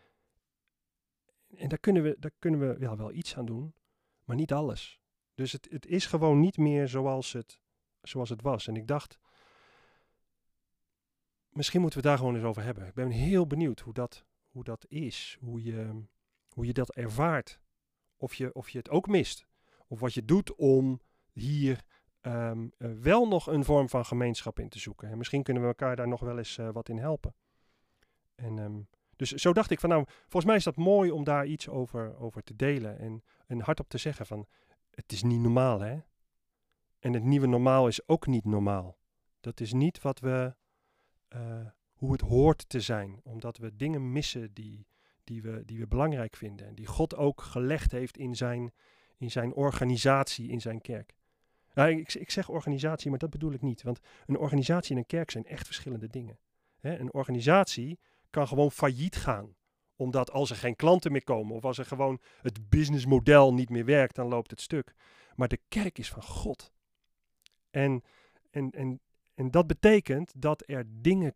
en 1.57 1.69
daar 1.69 1.79
kunnen 1.79 2.03
we, 2.03 2.17
daar 2.19 2.33
kunnen 2.39 2.61
we 2.61 2.81
ja, 2.81 2.97
wel 2.97 3.13
iets 3.13 3.37
aan 3.37 3.47
doen, 3.47 3.75
maar 4.25 4.37
niet 4.37 4.53
alles. 4.53 5.01
Dus 5.35 5.53
het, 5.53 5.69
het 5.71 5.87
is 5.87 6.07
gewoon 6.07 6.41
niet 6.41 6.57
meer 6.57 6.89
zoals 6.89 7.33
het, 7.33 7.61
zoals 8.03 8.29
het 8.29 8.43
was. 8.43 8.67
En 8.67 8.77
ik 8.77 8.87
dacht, 8.87 9.19
misschien 11.59 11.81
moeten 11.81 12.01
we 12.01 12.07
daar 12.07 12.19
gewoon 12.19 12.35
eens 12.35 12.45
over 12.45 12.63
hebben. 12.63 12.87
Ik 12.87 12.95
ben 12.95 13.11
heel 13.11 13.47
benieuwd 13.47 13.81
hoe 13.81 13.93
dat, 13.93 14.25
hoe 14.49 14.65
dat 14.65 14.85
is, 14.89 15.37
hoe 15.41 15.63
je, 15.63 16.03
hoe 16.49 16.67
je 16.67 16.73
dat 16.73 16.91
ervaart. 16.91 17.61
Of 18.17 18.35
je, 18.35 18.53
of 18.53 18.69
je 18.69 18.79
het 18.79 18.91
ook 18.91 19.07
mist. 19.07 19.47
Of 19.87 20.01
wat 20.01 20.15
je 20.15 20.25
doet 20.25 20.55
om 20.55 21.01
hier 21.33 21.85
um, 22.23 22.73
uh, 22.79 22.91
wel 23.01 23.29
nog 23.29 23.47
een 23.47 23.65
vorm 23.65 23.89
van 23.89 24.05
gemeenschap 24.05 24.59
in 24.59 24.69
te 24.69 24.79
zoeken. 24.79 25.09
En 25.09 25.19
misschien 25.19 25.43
kunnen 25.43 25.63
we 25.63 25.69
elkaar 25.69 25.97
daar 25.97 26.09
nog 26.09 26.21
wel 26.21 26.39
eens 26.39 26.59
uh, 26.59 26.71
wat 26.71 26.89
in 26.89 26.99
helpen. 26.99 27.35
En, 28.35 28.59
um, 28.59 28.89
dus 29.17 29.31
zo 29.31 29.53
dacht 29.53 29.71
ik 29.71 29.81
van 29.81 29.89
nou, 29.89 30.05
volgens 30.21 30.45
mij 30.45 30.57
is 30.57 30.65
dat 30.65 30.77
mooi 30.77 31.11
om 31.11 31.25
daar 31.25 31.47
iets 31.47 31.69
over, 31.69 32.19
over 32.19 32.43
te 32.43 32.57
delen. 32.57 32.99
En, 32.99 33.23
en 33.47 33.61
hardop 33.61 33.89
te 33.89 33.99
zeggen 33.99 34.27
van 34.27 34.47
het 34.91 35.13
is 35.13 35.23
niet 35.23 35.41
normaal 35.41 35.81
hè. 35.81 35.99
En 36.99 37.13
het 37.13 37.25
nieuwe 37.25 37.47
normaal 37.47 37.89
is 37.89 38.09
ook 38.09 38.27
niet 38.27 38.45
normaal. 38.45 38.99
Dat 39.41 39.61
is 39.61 39.73
niet 39.73 40.03
wat 40.03 40.21
we 40.21 40.55
uh, 41.37 41.67
hoe 41.93 42.13
het 42.13 42.21
hoort 42.21 42.69
te 42.69 42.81
zijn. 42.81 43.21
Omdat 43.23 43.57
we 43.57 43.77
dingen 43.77 44.13
missen 44.13 44.55
die, 44.55 44.87
die, 45.25 45.43
we, 45.43 45.63
die 45.65 45.79
we 45.79 45.87
belangrijk 45.87 46.37
vinden. 46.37 46.67
En 46.67 46.75
die 46.75 46.87
God 46.87 47.17
ook 47.17 47.41
gelegd 47.41 47.93
heeft 47.93 48.17
in 48.17 48.37
zijn, 48.37 48.73
in 49.17 49.31
zijn 49.31 49.53
organisatie, 49.53 50.49
in 50.49 50.61
zijn 50.61 50.81
kerk. 50.81 51.17
Ik, 51.75 52.15
ik 52.15 52.31
zeg 52.31 52.49
organisatie, 52.49 53.11
maar 53.11 53.19
dat 53.19 53.31
bedoel 53.31 53.53
ik 53.53 53.63
niet. 53.63 53.83
Want 53.83 54.01
een 54.27 54.39
organisatie 54.39 54.93
en 54.93 54.99
een 54.99 55.07
kerk 55.07 55.31
zijn 55.31 55.45
echt 55.45 55.67
verschillende 55.67 56.09
dingen. 56.09 56.39
Hè, 56.81 56.99
een 56.99 57.13
organisatie 57.13 57.99
kan 58.31 58.49
gewoon 58.49 58.71
failliet 58.71 59.17
gaan 59.17 59.57
omdat 59.99 60.31
als 60.31 60.51
er 60.51 60.57
geen 60.57 60.77
klanten 60.77 61.13
meer 61.13 61.25
komen 61.25 61.57
of 61.57 61.65
als 61.65 61.79
er 61.79 61.85
gewoon 61.85 62.21
het 62.43 62.69
businessmodel 62.69 63.55
niet 63.55 63.69
meer 63.69 63.85
werkt, 63.85 64.15
dan 64.15 64.29
loopt 64.29 64.51
het 64.51 64.61
stuk. 64.61 64.95
Maar 65.35 65.49
de 65.49 65.61
kerk 65.69 65.99
is 65.99 66.11
van 66.11 66.23
God. 66.23 66.73
En, 67.71 68.03
en, 68.51 68.71
en 68.71 69.01
en 69.39 69.51
dat 69.51 69.67
betekent 69.67 70.33
dat 70.37 70.63
er 70.67 70.85
dingen 70.89 71.35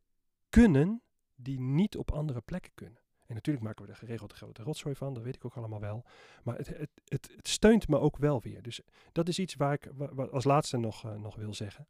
kunnen 0.49 1.02
die 1.35 1.61
niet 1.61 1.97
op 1.97 2.11
andere 2.11 2.40
plekken 2.40 2.73
kunnen. 2.75 3.00
En 3.26 3.35
natuurlijk 3.35 3.64
maken 3.64 3.85
we 3.85 3.90
er 3.90 3.97
geregeld 3.97 4.32
grote 4.32 4.62
rotzooi 4.62 4.94
van, 4.94 5.14
dat 5.14 5.23
weet 5.23 5.35
ik 5.35 5.44
ook 5.44 5.56
allemaal 5.56 5.80
wel. 5.80 6.04
Maar 6.42 6.56
het, 6.56 6.68
het, 6.68 6.90
het, 7.04 7.49
steunt 7.49 7.88
me 7.88 7.99
ook 7.99 8.16
wel 8.16 8.40
weer. 8.40 8.62
Dus 8.62 8.80
dat 9.12 9.28
is 9.28 9.38
iets 9.38 9.54
waar 9.54 9.73
ik 9.73 9.87
als 10.30 10.44
laatste 10.44 10.76
nog, 10.76 11.06
uh, 11.06 11.14
nog 11.14 11.35
wil 11.37 11.54
zeggen. 11.54 11.87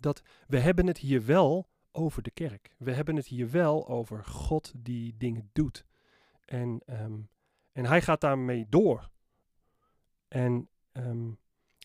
Dat 0.00 0.22
we 0.46 0.58
hebben 0.58 0.86
het 0.86 0.98
hier 0.98 1.24
wel 1.24 1.68
over 1.92 2.22
de 2.22 2.30
kerk. 2.30 2.74
We 2.76 2.92
hebben 2.92 3.16
het 3.16 3.26
hier 3.26 3.50
wel 3.50 3.88
over 3.88 4.24
God 4.24 4.72
die 4.76 5.16
dingen 5.16 5.50
doet. 5.52 5.84
En, 6.44 6.82
um, 6.86 7.28
en 7.72 7.86
hij 7.86 8.02
gaat 8.02 8.20
daarmee 8.20 8.66
door. 8.68 9.10
En 10.28 10.68
um, 10.92 11.38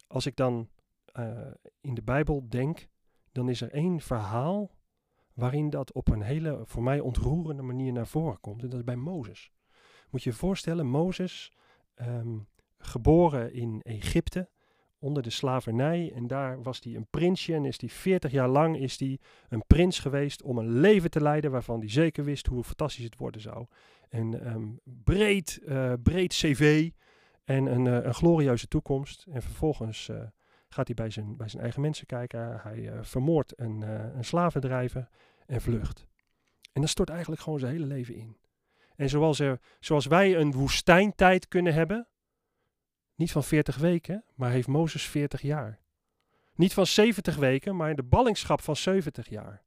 als 0.07 0.25
ik 0.25 0.35
dan 0.35 0.69
uh, 1.13 1.51
in 1.81 1.93
de 1.93 2.03
Bijbel 2.03 2.49
denk, 2.49 2.87
dan 3.33 3.49
is 3.49 3.61
er 3.61 3.71
één 3.71 3.99
verhaal 3.99 4.71
waarin 5.33 5.69
dat 5.69 5.91
op 5.91 6.07
een 6.07 6.21
hele, 6.21 6.61
voor 6.65 6.83
mij 6.83 6.99
ontroerende 6.99 7.61
manier 7.61 7.91
naar 7.91 8.07
voren 8.07 8.39
komt. 8.39 8.61
En 8.61 8.69
dat 8.69 8.79
is 8.79 8.85
bij 8.85 8.95
Mozes. 8.95 9.51
Moet 10.09 10.23
je 10.23 10.29
je 10.29 10.35
voorstellen, 10.35 10.87
Mozes, 10.87 11.53
um, 12.01 12.47
geboren 12.77 13.53
in 13.53 13.81
Egypte, 13.81 14.49
onder 14.99 15.23
de 15.23 15.29
slavernij. 15.29 16.11
En 16.15 16.27
daar 16.27 16.61
was 16.61 16.79
hij 16.83 16.95
een 16.95 17.07
prinsje 17.09 17.53
en 17.53 17.65
is 17.65 17.79
hij 17.79 17.89
40 17.89 18.31
jaar 18.31 18.49
lang 18.49 18.77
is 18.77 18.99
hij 18.99 19.19
een 19.49 19.63
prins 19.67 19.99
geweest 19.99 20.41
om 20.41 20.57
een 20.57 20.79
leven 20.79 21.09
te 21.09 21.21
leiden 21.21 21.51
waarvan 21.51 21.79
hij 21.79 21.89
zeker 21.89 22.23
wist 22.23 22.47
hoe 22.47 22.63
fantastisch 22.63 23.03
het 23.03 23.17
worden 23.17 23.41
zou. 23.41 23.65
En 24.09 24.53
um, 24.53 24.79
breed, 24.83 25.59
uh, 25.65 25.93
breed 26.03 26.33
cv 26.33 26.91
en 27.43 27.65
een, 27.65 27.85
uh, 27.85 28.03
een 28.03 28.13
glorieuze 28.13 28.67
toekomst. 28.67 29.25
En 29.31 29.41
vervolgens 29.41 30.07
uh, 30.07 30.23
gaat 30.73 30.87
hij 30.87 30.95
bij 30.95 31.09
zijn, 31.09 31.37
bij 31.37 31.47
zijn 31.47 31.61
eigen 31.61 31.81
mensen 31.81 32.05
kijken. 32.05 32.59
Hij 32.61 32.77
uh, 32.77 32.99
vermoordt 33.01 33.59
een, 33.59 33.81
uh, 33.81 34.15
een 34.15 34.25
slavendrijver 34.25 35.09
en 35.45 35.61
vlucht. 35.61 36.05
En 36.61 36.81
dan 36.81 36.87
stort 36.87 37.09
eigenlijk 37.09 37.41
gewoon 37.41 37.59
zijn 37.59 37.71
hele 37.71 37.85
leven 37.85 38.15
in. 38.15 38.37
En 38.95 39.09
zoals, 39.09 39.39
er, 39.39 39.59
zoals 39.79 40.05
wij 40.05 40.35
een 40.35 40.51
woestijntijd 40.51 41.47
kunnen 41.47 41.73
hebben, 41.73 42.07
Niet 43.15 43.31
van 43.31 43.43
40 43.43 43.77
weken, 43.77 44.23
maar 44.35 44.51
heeft 44.51 44.67
Mozes 44.67 45.05
40 45.05 45.41
jaar. 45.41 45.79
Niet 46.55 46.73
van 46.73 46.85
70 46.85 47.35
weken, 47.35 47.75
maar 47.75 47.95
de 47.95 48.03
ballingschap 48.03 48.61
van 48.61 48.75
70 48.75 49.29
jaar. 49.29 49.63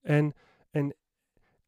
En, 0.00 0.34
en, 0.70 0.94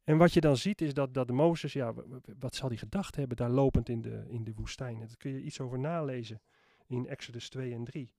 en 0.03 0.17
wat 0.17 0.33
je 0.33 0.41
dan 0.41 0.57
ziet 0.57 0.81
is 0.81 0.93
dat, 0.93 1.13
dat 1.13 1.29
Mozes, 1.29 1.73
ja, 1.73 1.93
wat 2.39 2.55
zal 2.55 2.67
hij 2.67 2.77
gedacht 2.77 3.15
hebben 3.15 3.37
daar 3.37 3.49
lopend 3.49 3.89
in 3.89 4.01
de, 4.01 4.25
in 4.27 4.43
de 4.43 4.53
woestijn? 4.53 4.99
Daar 4.99 5.17
kun 5.17 5.31
je 5.31 5.41
iets 5.41 5.59
over 5.59 5.79
nalezen 5.79 6.41
in 6.87 7.07
Exodus 7.07 7.49
2 7.49 7.73
en 7.73 7.83
3. 7.83 8.13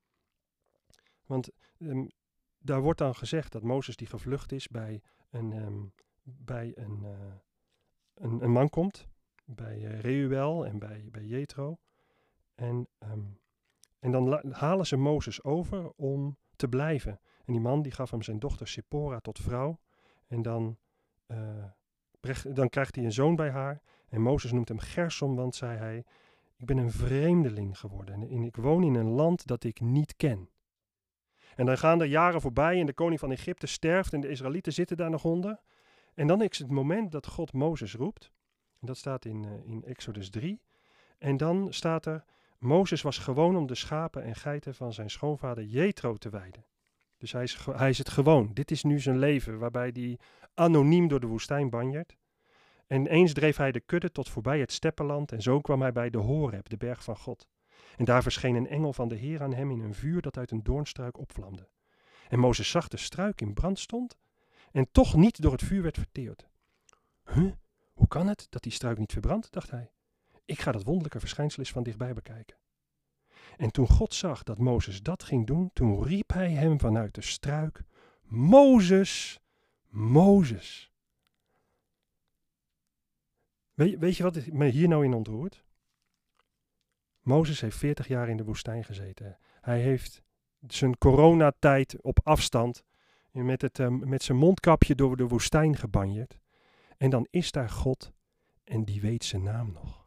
Want 1.33 1.51
um, 1.79 2.09
daar 2.59 2.81
wordt 2.81 2.99
dan 2.99 3.15
gezegd 3.15 3.53
dat 3.53 3.63
Mozes 3.63 3.97
die 3.97 4.07
gevlucht 4.07 4.53
is 4.53 4.69
bij 4.69 5.03
een, 5.31 5.53
um, 5.53 5.93
bij 6.23 6.73
een, 6.75 6.99
uh, 7.03 7.11
een, 8.15 8.43
een, 8.43 8.51
man 8.51 8.69
komt, 8.69 9.09
bij 9.45 9.79
uh, 9.79 10.01
Reuel 10.01 10.67
en 10.67 10.79
bij, 10.79 11.09
bij 11.11 11.25
Jethro. 11.25 11.79
En, 12.55 12.89
um, 12.99 13.41
en 13.99 14.13
dan 14.13 14.53
halen 14.53 14.87
ze 14.87 14.97
Mozes 14.97 15.43
over 15.43 15.91
om 15.91 16.37
te 16.57 16.69
blijven. 16.69 17.21
En 17.45 17.53
die 17.53 17.63
man 17.63 17.83
die 17.83 17.93
gaf 17.93 18.11
hem 18.11 18.23
zijn 18.23 18.39
dochter 18.39 18.69
Sephora 18.69 19.21
tot 19.21 19.39
vrouw. 19.39 19.81
En 20.27 20.43
dan, 20.43 20.79
uh, 21.27 21.65
dan 22.53 22.69
krijgt 22.69 22.95
hij 22.95 23.05
een 23.05 23.13
zoon 23.13 23.37
bij 23.37 23.51
haar. 23.51 23.83
En 24.09 24.21
Mozes 24.21 24.53
noemt 24.53 24.69
hem 24.69 24.79
Gersom, 24.79 25.37
want 25.37 25.55
zei 25.55 25.79
hij, 25.79 26.05
ik 26.57 26.67
ben 26.67 26.77
een 26.77 26.93
vreemdeling 26.93 27.79
geworden 27.79 28.29
en 28.29 28.43
ik 28.43 28.57
woon 28.57 28.83
in 28.83 28.95
een 28.95 29.11
land 29.11 29.47
dat 29.47 29.65
ik 29.65 29.81
niet 29.81 30.17
ken. 30.17 30.51
En 31.57 31.67
dan 31.67 31.79
gaan 31.79 32.01
er 32.01 32.07
jaren 32.07 32.41
voorbij 32.41 32.81
en 32.81 32.87
de 32.87 32.93
koning 32.93 33.21
van 33.21 33.33
Egypte 33.33 33.67
sterft 33.67 34.13
en 34.13 34.21
de 34.21 34.29
Israëlieten 34.29 34.73
zitten 34.73 34.97
daar 34.97 35.11
nog 35.11 35.25
onder. 35.25 35.61
En 36.15 36.27
dan 36.27 36.43
is 36.43 36.59
het 36.59 36.71
moment 36.71 37.13
dat 37.13 37.27
God 37.27 37.53
Mozes 37.53 37.95
roept. 37.95 38.33
En 38.81 38.87
dat 38.87 38.97
staat 38.97 39.25
in, 39.25 39.45
uh, 39.45 39.51
in 39.65 39.85
Exodus 39.85 40.31
3. 40.31 40.61
En 41.19 41.37
dan 41.37 41.73
staat 41.73 42.07
er, 42.07 42.25
Mozes 42.59 43.03
was 43.03 43.19
gewoon 43.19 43.57
om 43.57 43.67
de 43.67 43.75
schapen 43.75 44.23
en 44.23 44.35
geiten 44.35 44.75
van 44.75 44.93
zijn 44.93 45.11
schoonvader 45.11 45.65
Jethro 45.65 46.17
te 46.17 46.31
weiden. 46.31 46.65
Dus 47.19 47.33
hij 47.33 47.43
is, 47.43 47.67
hij 47.73 47.89
is 47.89 47.99
het 47.99 48.09
gewoon. 48.09 48.51
Dit 48.53 48.71
is 48.71 48.83
nu 48.83 49.01
zijn 49.01 49.19
leven, 49.19 49.59
waarbij 49.59 49.91
hij 49.93 50.19
anoniem 50.55 51.09
door 51.09 51.21
de 51.21 51.27
woestijn 51.27 51.71
banjert. 51.71 52.17
En 52.87 53.07
eens 53.07 53.33
dreef 53.33 53.57
hij 53.57 53.73
de 53.73 53.81
kudde 53.81 54.13
tot 54.13 54.29
voorbij 54.29 54.61
het 54.61 54.73
steppenland 54.73 55.33
en 55.33 55.43
zo 55.43 55.61
kwam 55.61 55.81
hij 55.81 55.93
bij 55.93 56.11
de 56.11 56.19
Horeb, 56.19 56.69
de 56.69 56.77
berg 56.77 57.05
van 57.05 57.17
God. 57.17 57.47
En 57.97 58.05
daar 58.05 58.23
verscheen 58.23 58.55
een 58.55 58.69
engel 58.69 58.93
van 58.93 59.09
de 59.09 59.15
Heer 59.15 59.43
aan 59.43 59.55
hem 59.55 59.71
in 59.71 59.81
een 59.81 59.95
vuur 59.95 60.23
dat 60.23 60.37
uit 60.37 60.51
een 60.51 60.63
doornstruik 60.63 61.19
opvlamde. 61.19 61.69
En 62.29 62.39
Mozes 62.39 62.71
zag 62.71 62.89
de 62.89 62.97
struik 62.97 63.41
in 63.41 63.55
brand 63.55 63.79
stond 63.79 64.17
en 64.73 64.91
toch 64.91 65.15
niet 65.15 65.43
door 65.43 65.53
het 65.53 65.63
vuur 65.63 65.83
werd 65.83 65.99
verteerd. 65.99 66.49
Huh, 67.25 67.53
hoe 67.93 68.09
kan 68.09 68.29
het 68.29 68.47
dat 68.51 68.63
die 68.63 68.73
struik 68.73 68.99
niet 68.99 69.13
verbrandt, 69.13 69.53
dacht 69.53 69.71
hij. 69.71 69.93
Ik 70.45 70.61
ga 70.61 70.73
dat 70.73 70.85
wonderlijke 70.85 71.21
verschijnsel 71.21 71.59
eens 71.59 71.73
van 71.73 71.83
dichtbij 71.83 72.15
bekijken. 72.15 72.57
En 73.57 73.71
toen 73.71 73.89
God 73.89 74.15
zag 74.15 74.43
dat 74.43 74.59
Mozes 74.59 75.03
dat 75.03 75.23
ging 75.23 75.47
doen, 75.47 75.71
toen 75.73 76.05
riep 76.05 76.33
hij 76.33 76.51
hem 76.51 76.81
vanuit 76.81 77.15
de 77.15 77.23
struik: 77.23 77.83
Mozes, 78.23 79.41
Mozes. 79.89 80.93
Weet, 83.75 84.17
je 84.17 84.23
wat 84.23 84.47
me 84.47 84.67
hier 84.67 84.89
nou 84.89 85.05
in 85.05 85.15
ontroert? 85.15 85.65
Mozes 87.23 87.61
heeft 87.61 87.77
40 87.77 88.09
jaar 88.09 88.29
in 88.29 88.37
de 88.37 88.45
woestijn 88.45 88.85
gezeten. 88.85 89.39
Hij 89.61 89.81
heeft 89.81 90.23
zijn 90.67 90.99
coronatijd 90.99 92.01
op 92.01 92.21
afstand 92.23 92.85
met, 93.31 93.63
het, 93.63 93.79
um, 93.79 94.09
met 94.09 94.23
zijn 94.23 94.39
mondkapje 94.39 94.95
door 94.95 95.17
de 95.17 95.27
woestijn 95.27 95.77
gebanjerd. 95.77 96.39
En 96.97 97.11
dan 97.11 97.27
is 97.31 97.51
daar 97.51 97.71
God 97.71 98.13
en 98.65 98.85
die 98.85 99.01
weet 99.01 99.25
zijn 99.25 99.43
naam 99.43 99.73
nog. 99.73 100.07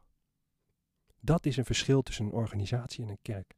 Dat 1.20 1.46
is 1.46 1.56
een 1.56 1.64
verschil 1.64 2.02
tussen 2.02 2.24
een 2.24 2.32
organisatie 2.32 3.04
en 3.04 3.10
een 3.10 3.22
kerk. 3.22 3.56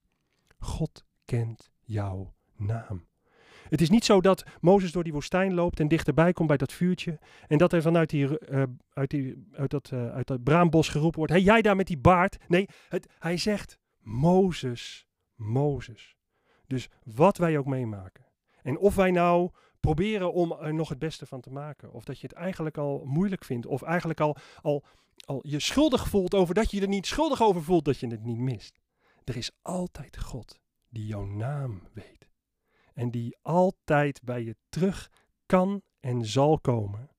God 0.59 1.05
kent 1.25 1.71
jouw 1.81 2.35
naam. 2.57 3.07
Het 3.69 3.81
is 3.81 3.91
niet 3.91 4.05
zo 4.05 4.21
dat 4.21 4.43
Mozes 4.61 4.93
door 4.93 5.05
die 5.05 5.13
woestijn 5.13 5.55
loopt 5.55 5.81
en 5.81 5.89
dichterbij 5.89 6.33
komt 6.33 6.49
bij 6.49 6.57
dat 6.57 6.73
vuurtje. 6.73 7.19
En 7.47 7.59
dat 7.59 7.73
er 7.73 7.83
vanuit 7.83 8.11
die, 8.11 8.51
uh, 8.51 8.63
uit, 8.93 9.11
die, 9.11 9.49
uit, 9.53 9.71
dat, 9.71 9.91
uh, 9.95 10.11
uit 10.11 10.27
dat 10.27 10.43
braambos 10.43 10.89
geroepen 10.89 11.19
wordt: 11.19 11.33
Hé, 11.33 11.39
hey, 11.39 11.49
jij 11.49 11.63
daar 11.63 11.77
met 11.77 11.87
die 11.87 11.99
baard. 11.99 12.37
Nee, 12.49 12.69
het, 12.89 13.09
hij 13.19 13.37
zegt: 13.37 13.79
Mozes, 13.99 15.07
Mozes. 15.35 16.17
Dus 16.67 16.89
wat 17.05 17.37
wij 17.37 17.59
ook 17.59 17.67
meemaken. 17.67 18.27
En 18.63 18.79
of 18.79 18.95
wij 18.95 19.11
nou 19.11 19.51
proberen 19.81 20.33
om 20.33 20.53
er 20.53 20.75
nog 20.75 20.89
het 20.89 20.99
beste 20.99 21.27
van 21.27 21.41
te 21.41 21.51
maken. 21.51 21.93
Of 21.93 22.05
dat 22.05 22.21
je 22.21 22.27
het 22.27 22.37
eigenlijk 22.37 22.79
al 22.79 23.03
moeilijk 23.05 23.45
vindt. 23.45 23.67
Of 23.67 23.83
eigenlijk 23.83 24.21
al, 24.21 24.37
al, 24.63 24.85
al 25.25 25.41
je 25.43 25.61
schuldig 25.61 26.09
voelt 26.09 26.35
over 26.35 26.55
dat 26.55 26.71
je 26.71 26.81
er 26.81 26.89
niet 26.89 27.07
schuldig 27.07 27.43
over 27.43 27.63
voelt 27.63 27.85
dat 27.85 27.99
je 27.99 28.07
het 28.07 28.25
niet 28.25 28.39
mist. 28.39 28.81
Er 29.25 29.37
is 29.37 29.51
altijd 29.63 30.19
God 30.19 30.61
die 30.89 31.07
jouw 31.07 31.25
naam 31.25 31.83
weet. 31.93 32.28
En 32.99 33.11
die 33.11 33.37
altijd 33.43 34.23
bij 34.23 34.45
je 34.45 34.57
terug 34.69 35.11
kan 35.47 35.83
en 36.01 36.25
zal 36.25 36.61
komen. 36.61 37.11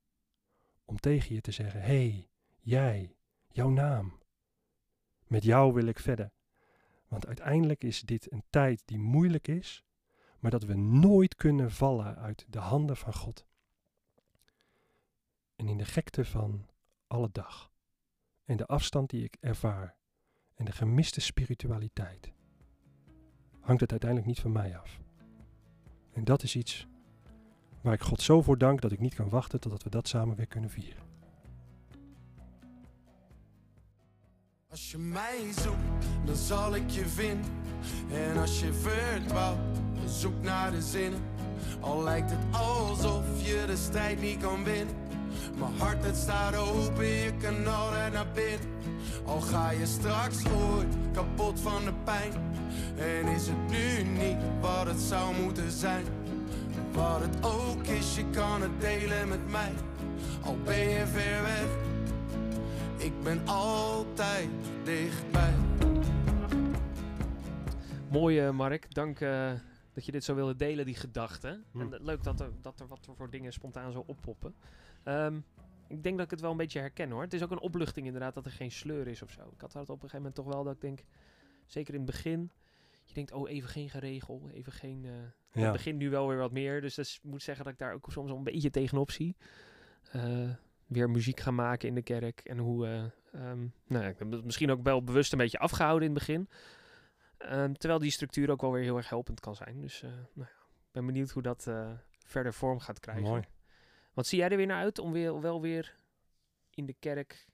Om 0.86 1.00
tegen 1.00 1.36
je 1.36 1.42
te 1.42 1.52
zeggen: 1.52 1.82
Hé, 1.82 1.88
hey, 1.88 2.30
jij, 2.60 3.16
jouw 3.48 3.70
naam. 3.70 4.20
Met 5.28 5.44
jou 5.44 5.74
wil 5.74 5.86
ik 5.86 6.00
verder. 6.00 6.32
Want 7.08 7.28
uiteindelijk 7.28 7.84
is 7.84 8.02
dit 8.02 8.32
een 8.32 8.44
tijd 8.50 8.82
die 8.86 9.00
moeilijk 9.00 9.48
is 9.48 9.84
maar 10.40 10.52
dat 10.52 10.64
we 10.64 10.76
nooit 10.76 11.36
kunnen 11.36 11.72
vallen 11.72 12.16
uit 12.16 12.46
de 12.50 12.60
handen 12.60 12.98
van 12.98 13.14
God. 13.14 13.46
En 15.56 15.68
in 15.68 15.78
de 15.78 15.86
gekte 15.86 16.26
van 16.26 16.70
alle 17.08 17.30
dag, 17.32 17.72
en 18.46 18.58
de 18.58 18.66
afstand 18.66 19.10
die 19.10 19.24
ik 19.24 19.38
ervaar, 19.40 19.96
en 20.56 20.66
de 20.66 20.72
gemiste 20.72 21.22
spiritualiteit, 21.22 22.34
hangt 23.60 23.82
het 23.82 23.92
uiteindelijk 23.92 24.30
niet 24.30 24.40
van 24.40 24.52
mij 24.52 24.78
af. 24.78 25.00
En 26.20 26.26
dat 26.26 26.44
is 26.44 26.56
iets 26.56 26.88
waar 27.82 27.94
ik 27.94 28.02
God 28.02 28.22
zo 28.22 28.42
voor 28.42 28.58
dank 28.58 28.82
dat 28.82 28.92
ik 28.92 29.00
niet 29.00 29.14
kan 29.14 29.30
wachten 29.30 29.60
totdat 29.60 29.84
we 29.84 29.90
dat 29.90 30.08
samen 30.08 30.36
weer 30.36 30.48
kunnen 30.48 30.70
vieren. 30.70 31.04
Als 34.70 34.92
je 34.92 34.98
mij 34.98 35.52
zoekt, 35.52 36.06
dan 36.26 36.36
zal 36.36 36.76
ik 36.76 36.90
je 36.90 37.06
vinden. 37.06 37.52
En 38.12 38.38
als 38.38 38.60
je 38.60 38.74
verdwaalt, 38.74 39.60
zoek 40.06 40.42
naar 40.42 40.72
de 40.72 40.82
zinnen. 40.82 41.22
Al 41.80 42.04
lijkt 42.04 42.32
het 42.32 42.56
alsof 42.56 43.46
je 43.46 43.64
de 43.68 43.78
strijd 43.78 44.22
niet 44.22 44.38
kan 44.38 44.64
winnen. 44.64 44.96
Mijn 45.60 45.78
hart 45.78 46.06
het 46.06 46.16
staat 46.16 46.56
open, 46.56 47.06
je 47.06 47.34
kan 47.42 47.68
altijd 47.68 48.14
naar 48.14 48.32
binnen. 48.34 48.68
Al 49.26 49.42
ga 49.42 49.72
je 49.72 49.86
straks 49.86 50.46
ooit 50.46 50.96
kapot 51.14 51.60
van 51.60 51.86
de 51.86 51.94
pijn. 52.04 52.32
En 52.98 53.28
is 53.28 53.48
het 53.48 53.70
nu 53.70 54.04
niet 54.04 54.38
wat 54.62 54.86
het 54.86 55.00
zou 55.00 55.36
moeten 55.42 55.72
zijn. 55.72 56.06
Wat 56.92 57.22
het 57.22 57.46
ook 57.46 57.84
is, 57.84 58.16
je 58.16 58.30
kan 58.30 58.62
het 58.62 58.82
delen 58.82 59.28
met 59.28 59.50
mij. 59.50 59.72
Al 60.44 60.58
ben 60.64 60.90
je 60.90 61.08
ver 61.08 61.42
weg 61.42 61.88
ik 63.00 63.24
ben 63.24 63.48
altijd 63.48 64.50
dichtbij. 64.84 65.54
Mooi, 68.10 68.46
uh, 68.46 68.52
Mark. 68.52 68.94
Dank 68.94 69.20
uh, 69.20 69.52
dat 69.94 70.06
je 70.06 70.12
dit 70.12 70.24
zo 70.24 70.36
wilde 70.36 70.56
delen, 70.56 70.86
die 70.86 70.96
gedachten. 70.96 71.64
Hm. 71.72 71.82
En 71.82 71.98
leuk 72.02 72.24
dat 72.24 72.40
er, 72.40 72.52
dat 72.62 72.80
er 72.80 72.88
wat 72.88 73.10
voor 73.16 73.30
dingen 73.30 73.54
spontaan 73.54 73.92
zo 73.92 74.04
oppoppen. 74.08 74.56
Um, 75.06 75.46
ik 75.88 76.04
denk 76.04 76.16
dat 76.16 76.26
ik 76.26 76.32
het 76.32 76.42
wel 76.42 76.52
een 76.52 76.58
beetje 76.58 76.80
herken 76.80 77.12
hoor. 77.12 77.22
Het 77.22 77.34
is 77.34 77.44
ook 77.44 77.52
een 77.52 77.60
opluchting 77.60 78.06
inderdaad 78.06 78.34
dat 78.34 78.46
er 78.46 78.52
geen 78.52 78.72
sleur 78.72 79.08
is 79.08 79.22
of 79.22 79.32
zo. 79.32 79.42
Ik 79.42 79.62
had 79.62 79.74
het 79.74 79.82
op 79.82 79.90
een 79.90 80.10
gegeven 80.10 80.18
moment 80.18 80.36
toch 80.36 80.46
wel 80.46 80.64
dat 80.64 80.74
ik 80.74 80.82
denk, 80.82 81.00
zeker 81.66 81.94
in 81.94 82.02
het 82.02 82.10
begin, 82.10 82.52
je 83.04 83.14
denkt, 83.14 83.32
oh 83.32 83.50
even 83.50 83.70
geen 83.70 83.90
geregel, 83.90 84.50
even 84.54 84.72
geen... 84.72 85.04
Uh, 85.04 85.12
ja. 85.52 85.62
Het 85.62 85.72
begint 85.72 85.98
nu 85.98 86.10
wel 86.10 86.28
weer 86.28 86.38
wat 86.38 86.52
meer, 86.52 86.82
dus 86.82 86.96
dat 86.96 87.20
moet 87.24 87.42
zeggen 87.42 87.64
dat 87.64 87.74
ik 87.74 87.80
daar 87.80 87.94
ook 87.94 88.12
soms 88.12 88.28
wel 88.28 88.38
een 88.38 88.44
beetje 88.44 88.70
tegenop 88.70 89.12
zie. 89.12 89.36
Uh, 90.16 90.50
weer 90.86 91.10
muziek 91.10 91.40
gaan 91.40 91.56
maken 91.56 91.88
in 91.88 91.96
de 91.96 92.02
kerk. 92.02 92.40
En 92.40 92.58
hoe, 92.58 92.88
uh, 92.88 93.50
um, 93.50 93.74
nou 93.88 94.04
ja, 94.04 94.10
ik 94.10 94.20
heb 94.20 94.32
het 94.32 94.46
misschien 94.46 94.72
ook 94.72 94.84
wel 94.84 95.04
bewust 95.04 95.32
een 95.32 95.38
beetje 95.38 95.60
afgehouden 95.60 96.08
in 96.08 96.16
het 96.16 96.26
begin. 96.26 96.50
Um, 97.52 97.78
terwijl 97.78 98.00
die 98.00 98.12
structuur 98.12 98.50
ook 98.52 98.62
wel 98.62 98.72
weer 98.72 98.84
heel 98.84 98.98
erg 98.98 99.10
helpend 99.10 99.40
kan 99.40 99.56
zijn. 99.56 99.82
Dus 99.82 100.02
nou 100.02 100.14
ja, 100.36 100.50
ben 100.92 101.06
benieuwd 101.06 101.30
hoe 101.30 101.42
dat 101.42 101.70
verder 102.26 102.54
vorm 102.54 102.80
gaat 102.80 103.00
krijgen. 103.00 103.24
Mooi. 103.24 103.44
Wat 104.20 104.28
zie 104.28 104.38
jij 104.40 104.50
er 104.50 104.58
weer 104.58 104.66
naar 104.66 104.82
uit 104.82 105.00
om 105.00 105.12
weer, 105.12 105.42
wel 105.42 105.62
weer 105.62 105.96
in 106.74 106.86
de 106.86 106.96
kerk... 107.00 107.48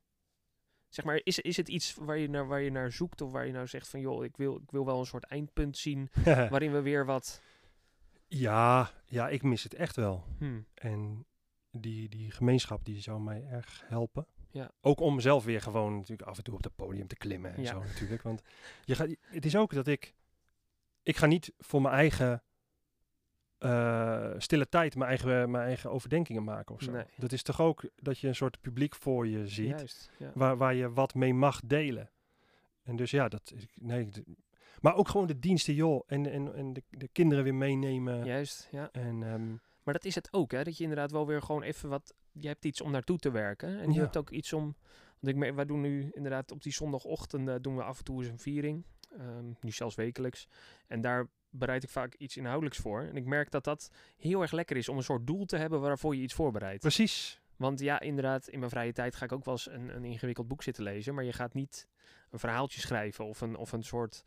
Zeg 0.87 1.05
maar, 1.05 1.21
is, 1.23 1.39
is 1.39 1.57
het 1.57 1.67
iets 1.67 1.95
waar 1.95 2.17
je, 2.17 2.29
naar, 2.29 2.47
waar 2.47 2.61
je 2.61 2.71
naar 2.71 2.91
zoekt? 2.91 3.21
Of 3.21 3.31
waar 3.31 3.45
je 3.45 3.51
nou 3.51 3.67
zegt 3.67 3.87
van, 3.87 3.99
joh, 3.99 4.23
ik 4.23 4.37
wil, 4.37 4.55
ik 4.55 4.71
wil 4.71 4.85
wel 4.85 4.99
een 4.99 5.05
soort 5.05 5.23
eindpunt 5.23 5.77
zien... 5.77 6.09
waarin 6.51 6.71
we 6.71 6.81
weer 6.81 7.05
wat... 7.05 7.41
Ja, 8.27 8.91
ja, 9.05 9.29
ik 9.29 9.43
mis 9.43 9.63
het 9.63 9.73
echt 9.73 9.95
wel. 9.95 10.23
Hmm. 10.37 10.67
En 10.73 11.25
die, 11.71 12.09
die 12.09 12.31
gemeenschap 12.31 12.85
die 12.85 13.01
zou 13.01 13.21
mij 13.21 13.45
erg 13.49 13.83
helpen. 13.85 14.27
Ja. 14.51 14.71
Ook 14.81 14.99
om 14.99 15.19
zelf 15.19 15.43
weer 15.43 15.61
gewoon 15.61 15.95
natuurlijk 15.95 16.29
af 16.29 16.37
en 16.37 16.43
toe 16.43 16.53
op 16.55 16.63
het 16.63 16.75
podium 16.75 17.07
te 17.07 17.15
klimmen 17.15 17.55
en 17.55 17.61
Ja. 17.61 17.71
zo 17.71 17.83
natuurlijk. 17.83 18.21
Want 18.21 18.41
je 18.85 18.95
gaat, 18.95 19.15
het 19.21 19.45
is 19.45 19.55
ook 19.55 19.73
dat 19.73 19.87
ik, 19.87 20.15
ik 21.03 21.17
ga 21.17 21.25
niet 21.25 21.53
voor 21.57 21.81
mijn 21.81 21.95
eigen 21.95 22.43
eh, 23.57 24.31
stille 24.37 24.69
tijd 24.69 24.95
mijn 24.95 25.09
eigen, 25.09 25.51
mijn 25.51 25.65
eigen 25.65 25.91
overdenkingen 25.91 26.43
maken 26.43 26.75
of 26.75 26.81
zo. 26.81 26.91
Nee. 26.91 27.03
Dat 27.17 27.31
is 27.31 27.43
toch 27.43 27.61
ook 27.61 27.83
dat 27.95 28.19
je 28.19 28.27
een 28.27 28.35
soort 28.35 28.61
publiek 28.61 28.95
voor 28.95 29.27
je 29.27 29.47
ziet, 29.47 29.67
Juist, 29.69 30.11
ja. 30.17 30.31
waar, 30.33 30.57
waar 30.57 30.73
je 30.73 30.91
wat 30.91 31.13
mee 31.13 31.33
mag 31.33 31.59
delen. 31.65 32.09
En 32.83 32.95
dus 32.95 33.11
ja, 33.11 33.27
dat, 33.27 33.51
ik- 33.55 33.69
nee, 33.75 34.09
Maar 34.81 34.95
ook 34.95 35.07
gewoon 35.07 35.27
de 35.27 35.39
diensten, 35.39 35.73
joh. 35.73 36.03
En, 36.07 36.31
en, 36.31 36.55
en 36.55 36.73
de, 36.73 36.83
de 36.89 37.07
kinderen 37.07 37.43
weer 37.43 37.55
meenemen. 37.55 38.25
Juist, 38.25 38.67
ja. 38.71 38.89
En 38.91 39.23
ehm, 39.23 39.49
Maar 39.83 39.93
dat 39.93 40.05
is 40.05 40.15
het 40.15 40.33
ook, 40.33 40.51
hè? 40.51 40.63
Dat 40.63 40.77
je 40.77 40.83
inderdaad 40.83 41.11
wel 41.11 41.27
weer 41.27 41.41
gewoon 41.41 41.61
even 41.63 41.89
wat... 41.89 42.13
Je 42.31 42.47
hebt 42.47 42.65
iets 42.65 42.81
om 42.81 42.91
naartoe 42.91 43.17
te 43.17 43.31
werken. 43.31 43.79
En 43.79 43.89
je 43.89 43.95
Ja. 43.95 44.01
hebt 44.01 44.17
ook 44.17 44.29
iets 44.29 44.53
om... 44.53 44.75
Want 45.19 45.43
ik 45.45 45.53
wij 45.55 45.65
doen 45.65 45.81
nu 45.81 46.09
inderdaad 46.13 46.51
op 46.51 46.63
die 46.63 46.73
zondagochtend 46.73 47.63
doen 47.63 47.75
we 47.75 47.83
af 47.83 47.97
en 47.97 48.03
toe 48.03 48.21
eens 48.21 48.31
een 48.31 48.39
viering. 48.39 48.85
Ehm, 49.19 49.45
nu 49.61 49.71
zelfs 49.71 49.95
wekelijks. 49.95 50.47
En 50.87 51.01
daar 51.01 51.27
bereid 51.49 51.83
ik 51.83 51.89
vaak 51.89 52.13
iets 52.15 52.37
inhoudelijks 52.37 52.77
voor. 52.77 53.01
En 53.01 53.15
ik 53.15 53.25
merk 53.25 53.51
dat 53.51 53.63
dat 53.63 53.89
heel 54.17 54.41
erg 54.41 54.51
lekker 54.51 54.77
is 54.77 54.89
om 54.89 54.97
een 54.97 55.03
soort 55.03 55.27
doel 55.27 55.45
te 55.45 55.57
hebben 55.57 55.81
waarvoor 55.81 56.15
je 56.15 56.21
iets 56.21 56.33
voorbereidt. 56.33 56.81
precies. 56.81 57.41
Want 57.55 57.79
ja, 57.79 57.99
inderdaad, 57.99 58.47
in 58.47 58.59
mijn 58.59 58.71
vrije 58.71 58.91
tijd 58.93 59.15
ga 59.15 59.25
ik 59.25 59.31
ook 59.31 59.45
wel 59.45 59.53
eens 59.53 59.69
een, 59.69 59.95
een 59.95 60.03
ingewikkeld 60.05 60.47
boek 60.47 60.63
zitten 60.63 60.83
lezen. 60.83 61.13
Maar 61.15 61.23
je 61.23 61.33
gaat 61.33 61.53
niet 61.53 61.87
een 62.29 62.39
verhaaltje 62.39 62.81
schrijven 62.81 63.25
of 63.25 63.41
een, 63.41 63.55
of 63.55 63.71
een 63.71 63.83
soort 63.83 64.23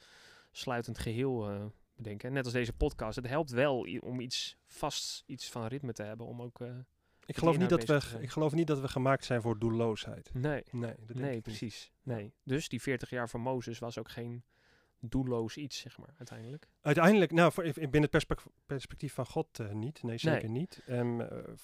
sluitend 0.50 0.98
geheel 0.98 1.50
eh, 1.50 1.64
bedenken. 1.96 2.32
Net 2.32 2.44
als 2.44 2.52
deze 2.52 2.72
podcast. 2.72 3.16
Het 3.16 3.28
helpt 3.28 3.50
wel 3.50 3.86
om 4.00 4.20
iets 4.20 4.56
vast, 4.66 5.22
iets 5.26 5.50
van 5.50 5.66
ritme 5.66 5.92
te 5.92 6.02
hebben. 6.02 6.26
Om 6.26 6.42
ook. 6.42 6.60
eh, 6.60 6.68
Ik 7.26 7.36
geloof, 7.36 7.58
niet 7.58 7.68
dat 7.68 7.84
we, 7.84 8.00
ik 8.20 8.30
geloof 8.30 8.52
niet 8.52 8.66
dat 8.66 8.80
we 8.80 8.88
gemaakt 8.88 9.24
zijn 9.24 9.42
voor 9.42 9.58
doelloosheid. 9.58 10.30
nee, 10.34 10.62
Nee, 10.70 10.94
nee, 11.06 11.40
precies. 11.40 11.92
Nee. 12.02 12.32
Dus 12.44 12.68
die 12.68 12.82
40 12.82 13.10
jaar 13.10 13.28
van 13.28 13.40
Mozes 13.40 13.78
was 13.78 13.98
ook 13.98 14.10
geen 14.10 14.44
doelloos 15.00 15.56
iets, 15.56 15.78
zeg 15.78 15.98
maar, 15.98 16.14
uiteindelijk. 16.18 16.68
Uiteindelijk, 16.80 17.32
nou, 17.32 17.52
voor, 17.52 17.64
binnen 17.72 18.00
het 18.02 18.10
perspec- 18.10 18.44
perspectief 18.66 19.14
van 19.14 19.26
God 19.26 19.58
eh, 19.58 19.72
niet. 19.72 20.02
Nee, 20.02 20.18
zeker 20.18 20.48
Nee. 20.50 20.58
niet. 20.58 20.82
Eh, 20.86 21.18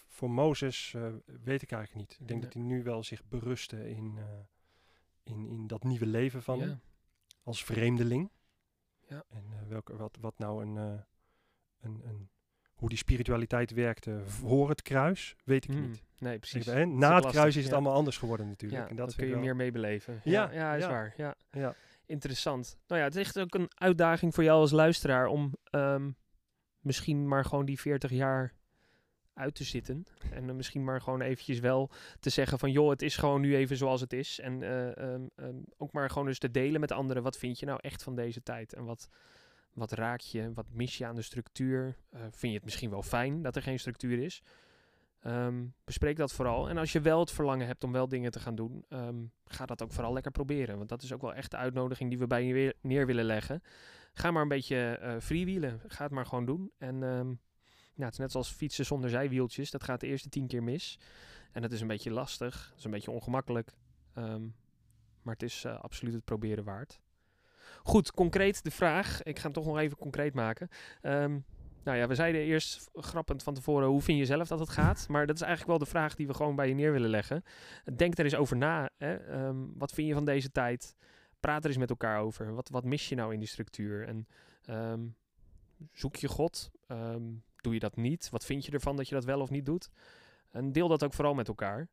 voor 0.09 0.31
Mozes 0.31 0.93
eh, 0.95 1.03
weet 1.45 1.63
ik 1.63 1.73
eigenlijk 1.73 2.09
niet. 2.09 2.13
Ik 2.21 2.29
denk 2.29 2.31
Nee. 2.31 2.41
dat 2.41 2.53
hij 2.53 2.63
nu 2.63 2.83
wel 2.83 3.03
zich 3.03 3.25
berustte 3.25 3.91
in, 3.91 4.19
in, 5.23 5.47
in 5.49 5.67
dat 5.67 5.85
nieuwe 5.85 6.07
leven 6.07 6.43
van 6.43 6.59
ja. 6.59 6.65
hem. 6.65 6.81
Als 7.43 7.65
vreemdeling. 7.65 8.31
Ja. 9.09 9.25
En 9.29 9.45
welke, 9.69 9.97
wat, 9.97 10.19
wat 10.21 10.39
nou 10.39 10.63
een, 10.67 10.77
een, 10.77 12.03
een... 12.05 12.29
Hoe 12.75 12.89
die 12.89 12.99
spiritualiteit 12.99 13.71
werkte 13.71 14.23
voor 14.27 14.69
het 14.69 14.83
kruis, 14.83 15.37
weet 15.45 15.65
ik 15.65 15.71
Hmm, 15.71 15.87
niet. 15.89 16.03
Nee, 16.19 16.39
precies. 16.39 16.67
Na 16.67 16.75
het 16.81 17.01
lastig, 17.01 17.31
kruis 17.31 17.57
is 17.57 17.65
het 17.65 17.73
allemaal 17.73 17.95
anders 17.95 18.19
geworden 18.19 18.49
natuurlijk. 18.49 18.83
Ja, 18.83 18.89
en 18.89 18.97
dat, 18.97 19.07
dat 19.07 19.17
kun 19.17 19.27
je 19.27 19.37
meer 19.37 19.57
meebeleven. 19.57 20.21
Ja, 20.25 20.43
Ja, 20.43 20.53
ja, 20.53 20.75
is 20.75 20.83
ja. 20.83 20.91
waar. 20.91 21.15
Ja. 21.51 21.75
Interessant. 22.07 22.79
Nou 22.87 23.01
ja, 23.01 23.07
het 23.07 23.17
is 23.17 23.23
echt 23.23 23.39
ook 23.39 23.55
een 23.55 23.71
uitdaging 23.75 24.35
voor 24.35 24.45
jou 24.45 24.61
als 24.61 24.71
luisteraar 24.71 25.27
om 25.27 25.53
ehm, 25.65 26.11
misschien 26.81 27.29
maar 27.29 27.45
gewoon 27.45 27.65
die 27.65 27.81
40 27.81 28.11
jaar 28.11 28.55
uit 29.35 29.55
te 29.55 29.65
zitten. 29.65 30.07
En 30.31 30.57
misschien 30.57 30.85
maar 30.85 31.01
gewoon 31.01 31.21
eventjes 31.21 31.59
wel 31.59 31.91
te 32.21 32.31
zeggen 32.31 32.59
van 32.59 32.71
joh, 32.71 32.91
het 32.91 33.03
is 33.03 33.17
gewoon 33.17 33.41
nu 33.41 33.57
even 33.57 33.77
zoals 33.77 34.01
het 34.01 34.13
is. 34.13 34.41
En 34.41 34.63
eh, 34.63 34.97
ehm, 34.97 35.27
ehm, 35.37 35.57
ook 35.77 35.93
maar 35.93 36.11
gewoon 36.11 36.29
eens 36.29 36.39
te 36.39 36.51
delen 36.51 36.81
met 36.81 36.93
anderen. 36.93 37.23
Wat 37.23 37.39
vind 37.39 37.59
je 37.59 37.67
nou 37.67 37.79
echt 37.83 38.03
van 38.03 38.15
deze 38.15 38.43
tijd? 38.43 38.75
En 38.75 38.85
wat, 38.85 39.09
wat 39.73 39.93
raakt 39.93 40.31
je? 40.31 40.53
Wat 40.53 40.67
mis 40.71 40.99
je 40.99 41.07
aan 41.07 41.15
de 41.15 41.23
structuur? 41.23 41.97
Eh, 42.11 42.21
vind 42.21 42.53
je 42.53 42.59
het 42.59 42.65
misschien 42.65 42.91
wel 42.91 43.03
fijn 43.03 43.43
dat 43.43 43.57
er 43.57 43.63
geen 43.63 43.79
structuur 43.79 44.19
is? 44.19 44.43
Ehm, 45.25 45.65
bespreek 45.85 46.17
dat 46.17 46.33
vooral. 46.33 46.69
En 46.69 46.79
als 46.79 46.93
je 46.93 47.01
wel 47.01 47.21
het 47.21 47.31
verlangen 47.31 47.67
hebt 47.67 47.85
om 47.85 47.93
wel 47.93 48.09
dingen 48.09 48.31
te 48.31 48.41
gaan 48.41 48.55
doen, 48.55 48.85
ehm, 48.89 49.17
ga 49.45 49.67
dat 49.67 49.83
ook 49.83 49.93
vooral 49.93 50.13
lekker 50.13 50.33
proberen. 50.33 50.77
Want 50.77 50.89
dat 50.89 51.03
is 51.03 51.13
ook 51.13 51.21
wel 51.21 51.35
echt 51.35 51.51
de 51.51 51.57
uitnodiging 51.57 52.11
die 52.11 52.19
we 52.19 52.27
bij 52.27 52.45
je 52.45 52.77
neer 52.81 53.07
willen 53.07 53.25
leggen. 53.25 53.63
Ga 54.13 54.31
maar 54.31 54.43
een 54.43 54.49
beetje 54.49 54.77
eh 54.77 55.17
freewheelen. 55.21 55.81
Ga 55.87 56.05
het 56.05 56.13
maar 56.13 56.27
gewoon 56.27 56.45
doen. 56.45 56.73
En 56.79 56.99
ja, 57.95 58.05
het 58.05 58.13
is 58.13 58.19
net 58.19 58.31
zoals 58.31 58.51
fietsen 58.51 58.85
zonder 58.85 59.11
zijwieltjes. 59.11 59.71
Dat 59.71 59.85
gaat 59.85 60.01
de 60.01 60.07
eerste 60.07 60.29
tien 60.29 60.47
keer 60.47 60.63
mis. 60.63 60.99
En 61.53 61.63
dat 61.63 61.73
is 61.73 61.81
een 61.81 61.87
beetje 61.87 62.11
lastig. 62.11 62.69
Het 62.69 62.79
is 62.79 62.85
een 62.85 62.91
beetje 62.91 63.11
ongemakkelijk. 63.11 63.73
Maar 65.25 65.35
het 65.35 65.43
is 65.43 65.65
eh, 65.65 65.81
absoluut 65.81 66.15
het 66.15 66.25
proberen 66.25 66.65
waard. 66.65 67.01
Goed, 67.83 68.13
concreet 68.13 68.65
de 68.65 68.71
vraag. 68.71 69.23
Ik 69.23 69.37
ga 69.37 69.43
hem 69.43 69.53
toch 69.53 69.67
nog 69.67 69.79
even 69.79 69.97
concreet 69.97 70.35
maken. 70.35 70.69
Nou 71.85 71.99
ja, 71.99 72.07
we 72.07 72.15
zeiden 72.15 72.41
eerst 72.41 72.89
grappend 72.95 73.43
van 73.43 73.55
tevoren, 73.55 73.89
hoe 73.89 74.03
vind 74.03 74.19
je 74.19 74.25
zelf 74.25 74.49
dat 74.49 74.59
het 74.59 74.69
gaat? 74.69 75.07
Maar 75.09 75.27
dat 75.27 75.37
is 75.37 75.43
eigenlijk 75.43 75.71
wel 75.71 75.87
de 75.87 75.93
vraag 75.93 76.15
die 76.15 76.27
we 76.27 76.35
gewoon 76.35 76.57
bij 76.57 76.69
je 76.69 76.75
neer 76.75 76.93
willen 76.93 77.11
leggen. 77.11 77.45
Denk 77.97 78.19
er 78.19 78.25
eens 78.25 78.35
over 78.35 78.57
na. 78.57 78.91
Hè? 78.97 79.15
Ehm, 79.15 79.57
wat 79.75 79.93
vind 79.93 80.09
je 80.09 80.15
van 80.15 80.25
deze 80.25 80.53
tijd? 80.53 80.97
Praat 81.41 81.63
er 81.63 81.71
eens 81.71 81.79
met 81.79 81.91
elkaar 81.91 82.21
over. 82.21 82.55
Wat, 82.55 82.69
wat 82.69 82.85
mis 82.85 83.09
je 83.09 83.15
nou 83.15 83.33
in 83.33 83.39
die 83.39 83.49
structuur? 83.49 84.07
En 84.07 84.27
ehm, 84.65 85.01
zoek 85.93 86.17
je 86.17 86.29
God? 86.29 86.71
Ehm, 86.87 87.23
doe 87.57 87.73
je 87.75 87.81
dat 87.81 87.97
niet? 87.97 88.31
Wat 88.31 88.45
vind 88.45 88.65
je 88.65 88.73
ervan 88.73 88.97
dat 88.97 89.09
je 89.09 89.15
dat 89.15 89.25
wel 89.25 89.41
of 89.41 89.51
niet 89.51 89.67
doet? 89.67 89.91
En 90.51 90.73
deel 90.73 90.89
dat 90.89 91.05
ook 91.05 91.15
vooral 91.15 91.35
met 91.35 91.49
elkaar. 91.49 91.89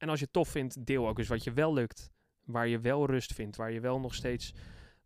En 0.00 0.08
als 0.08 0.18
je 0.18 0.24
het 0.24 0.32
tof 0.32 0.48
vindt, 0.48 0.86
deel 0.86 1.08
ook 1.08 1.18
eens 1.18 1.28
wat 1.28 1.44
je 1.44 1.52
wel 1.52 1.72
lukt. 1.72 2.10
Waar 2.44 2.68
je 2.68 2.78
wel 2.78 3.06
rust 3.06 3.34
vindt. 3.34 3.56
Waar 3.56 3.72
je 3.72 3.80
wel 3.80 4.00
nog 4.00 4.14
steeds 4.14 4.54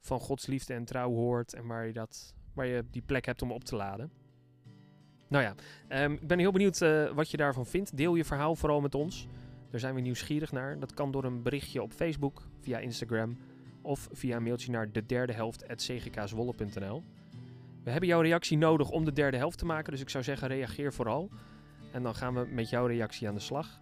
van 0.01 0.21
Gods 0.21 0.47
liefde 0.47 0.75
en 0.75 0.85
trouw 0.85 1.11
hoort. 1.11 1.55
En 1.55 1.67
waar 1.67 1.87
je, 1.87 1.93
dat, 1.93 2.35
waar 2.55 2.67
je 2.67 2.85
die 2.91 3.03
plek 3.03 3.27
hebt 3.27 3.43
om 3.43 3.53
op 3.53 3.65
te 3.65 3.77
laden. 3.77 4.11
Nou 5.29 5.45
ja, 5.45 5.55
ehm, 5.89 6.13
ik 6.13 6.27
ben 6.27 6.39
heel 6.39 6.53
benieuwd 6.53 6.81
eh, 6.81 7.11
wat 7.11 7.31
je 7.31 7.37
daarvan 7.37 7.67
vindt. 7.67 7.97
Deel 7.97 8.15
je 8.15 8.25
verhaal 8.25 8.57
vooral 8.57 8.81
met 8.81 8.95
ons. 8.95 9.27
Daar 9.71 9.81
zijn 9.81 9.95
we 9.95 10.01
nieuwsgierig 10.01 10.53
naar. 10.53 10.79
Dat 10.79 10.95
kan 10.95 11.11
door 11.11 11.25
een 11.25 11.43
berichtje 11.43 11.83
op 11.83 11.93
Facebook, 11.93 12.43
via 12.61 12.79
Instagram 12.79 13.37
of 13.83 14.09
via 14.13 14.37
een 14.37 14.43
mailtje 14.43 14.71
naar 14.71 14.93
de 14.93 15.07
derde. 15.07 15.33
We 17.85 17.91
hebben 17.91 18.09
jouw 18.09 18.21
reactie 18.21 18.59
nodig 18.59 18.91
om 18.91 19.05
de 19.05 19.13
derde 19.13 19.37
helft 19.37 19.59
te 19.59 19.67
maken, 19.67 19.93
dus 19.93 20.01
ik 20.01 20.09
zou 20.09 20.25
zeggen 20.25 20.49
reageer 20.49 20.93
vooral. 20.93 21.31
En 21.93 22.03
dan 22.03 22.15
gaan 22.15 22.35
we 22.35 22.47
met 22.51 22.71
jouw 22.71 22.87
reactie 22.87 23.29
aan 23.29 23.35
de 23.35 23.41
slag. 23.41 23.81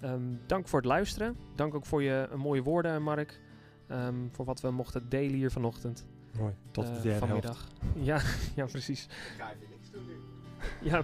Ehm, 0.00 0.22
dank 0.46 0.68
voor 0.68 0.78
het 0.78 0.88
luisteren. 0.88 1.36
Dank 1.54 1.74
ook 1.74 1.86
voor 1.86 2.02
je 2.02 2.28
eh, 2.30 2.38
mooie 2.38 2.62
woorden, 2.62 3.02
Mark. 3.02 3.40
Ehm, 3.88 4.28
voor 4.30 4.44
wat 4.44 4.60
we 4.60 4.70
mochten 4.70 5.08
delen 5.08 5.34
hier 5.34 5.50
vanochtend. 5.50 6.06
Mooi. 6.38 6.52
Tot 6.70 6.86
de 6.86 6.90
eh, 6.90 7.02
derde 7.02 7.08
helft. 7.08 7.24
vanmiddag. 7.24 7.68
Ja, 7.94 8.20
ja, 8.62 8.64
precies. 8.64 9.04
Ik 9.04 9.10
ga 9.38 9.50
even 9.50 9.66
niks 9.70 9.90
doen 9.90 10.06
nu. 10.06 10.90
Ja, 10.90 11.02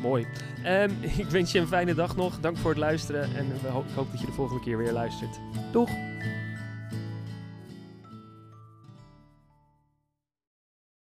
mooi. 0.00 0.26
Ehm, 0.64 0.90
ik 1.00 1.26
wens 1.26 1.52
je 1.52 1.58
een 1.58 1.66
fijne 1.66 1.94
dag 1.94 2.16
nog. 2.16 2.40
Dank 2.40 2.56
voor 2.56 2.70
het 2.70 2.78
luisteren. 2.78 3.36
En 3.36 3.46
ik 3.46 3.60
hoop 3.94 4.10
dat 4.10 4.20
je 4.20 4.26
de 4.26 4.32
volgende 4.32 4.62
keer 4.62 4.78
weer 4.78 4.92
luistert. 4.92 5.38
Doeg! 5.72 6.11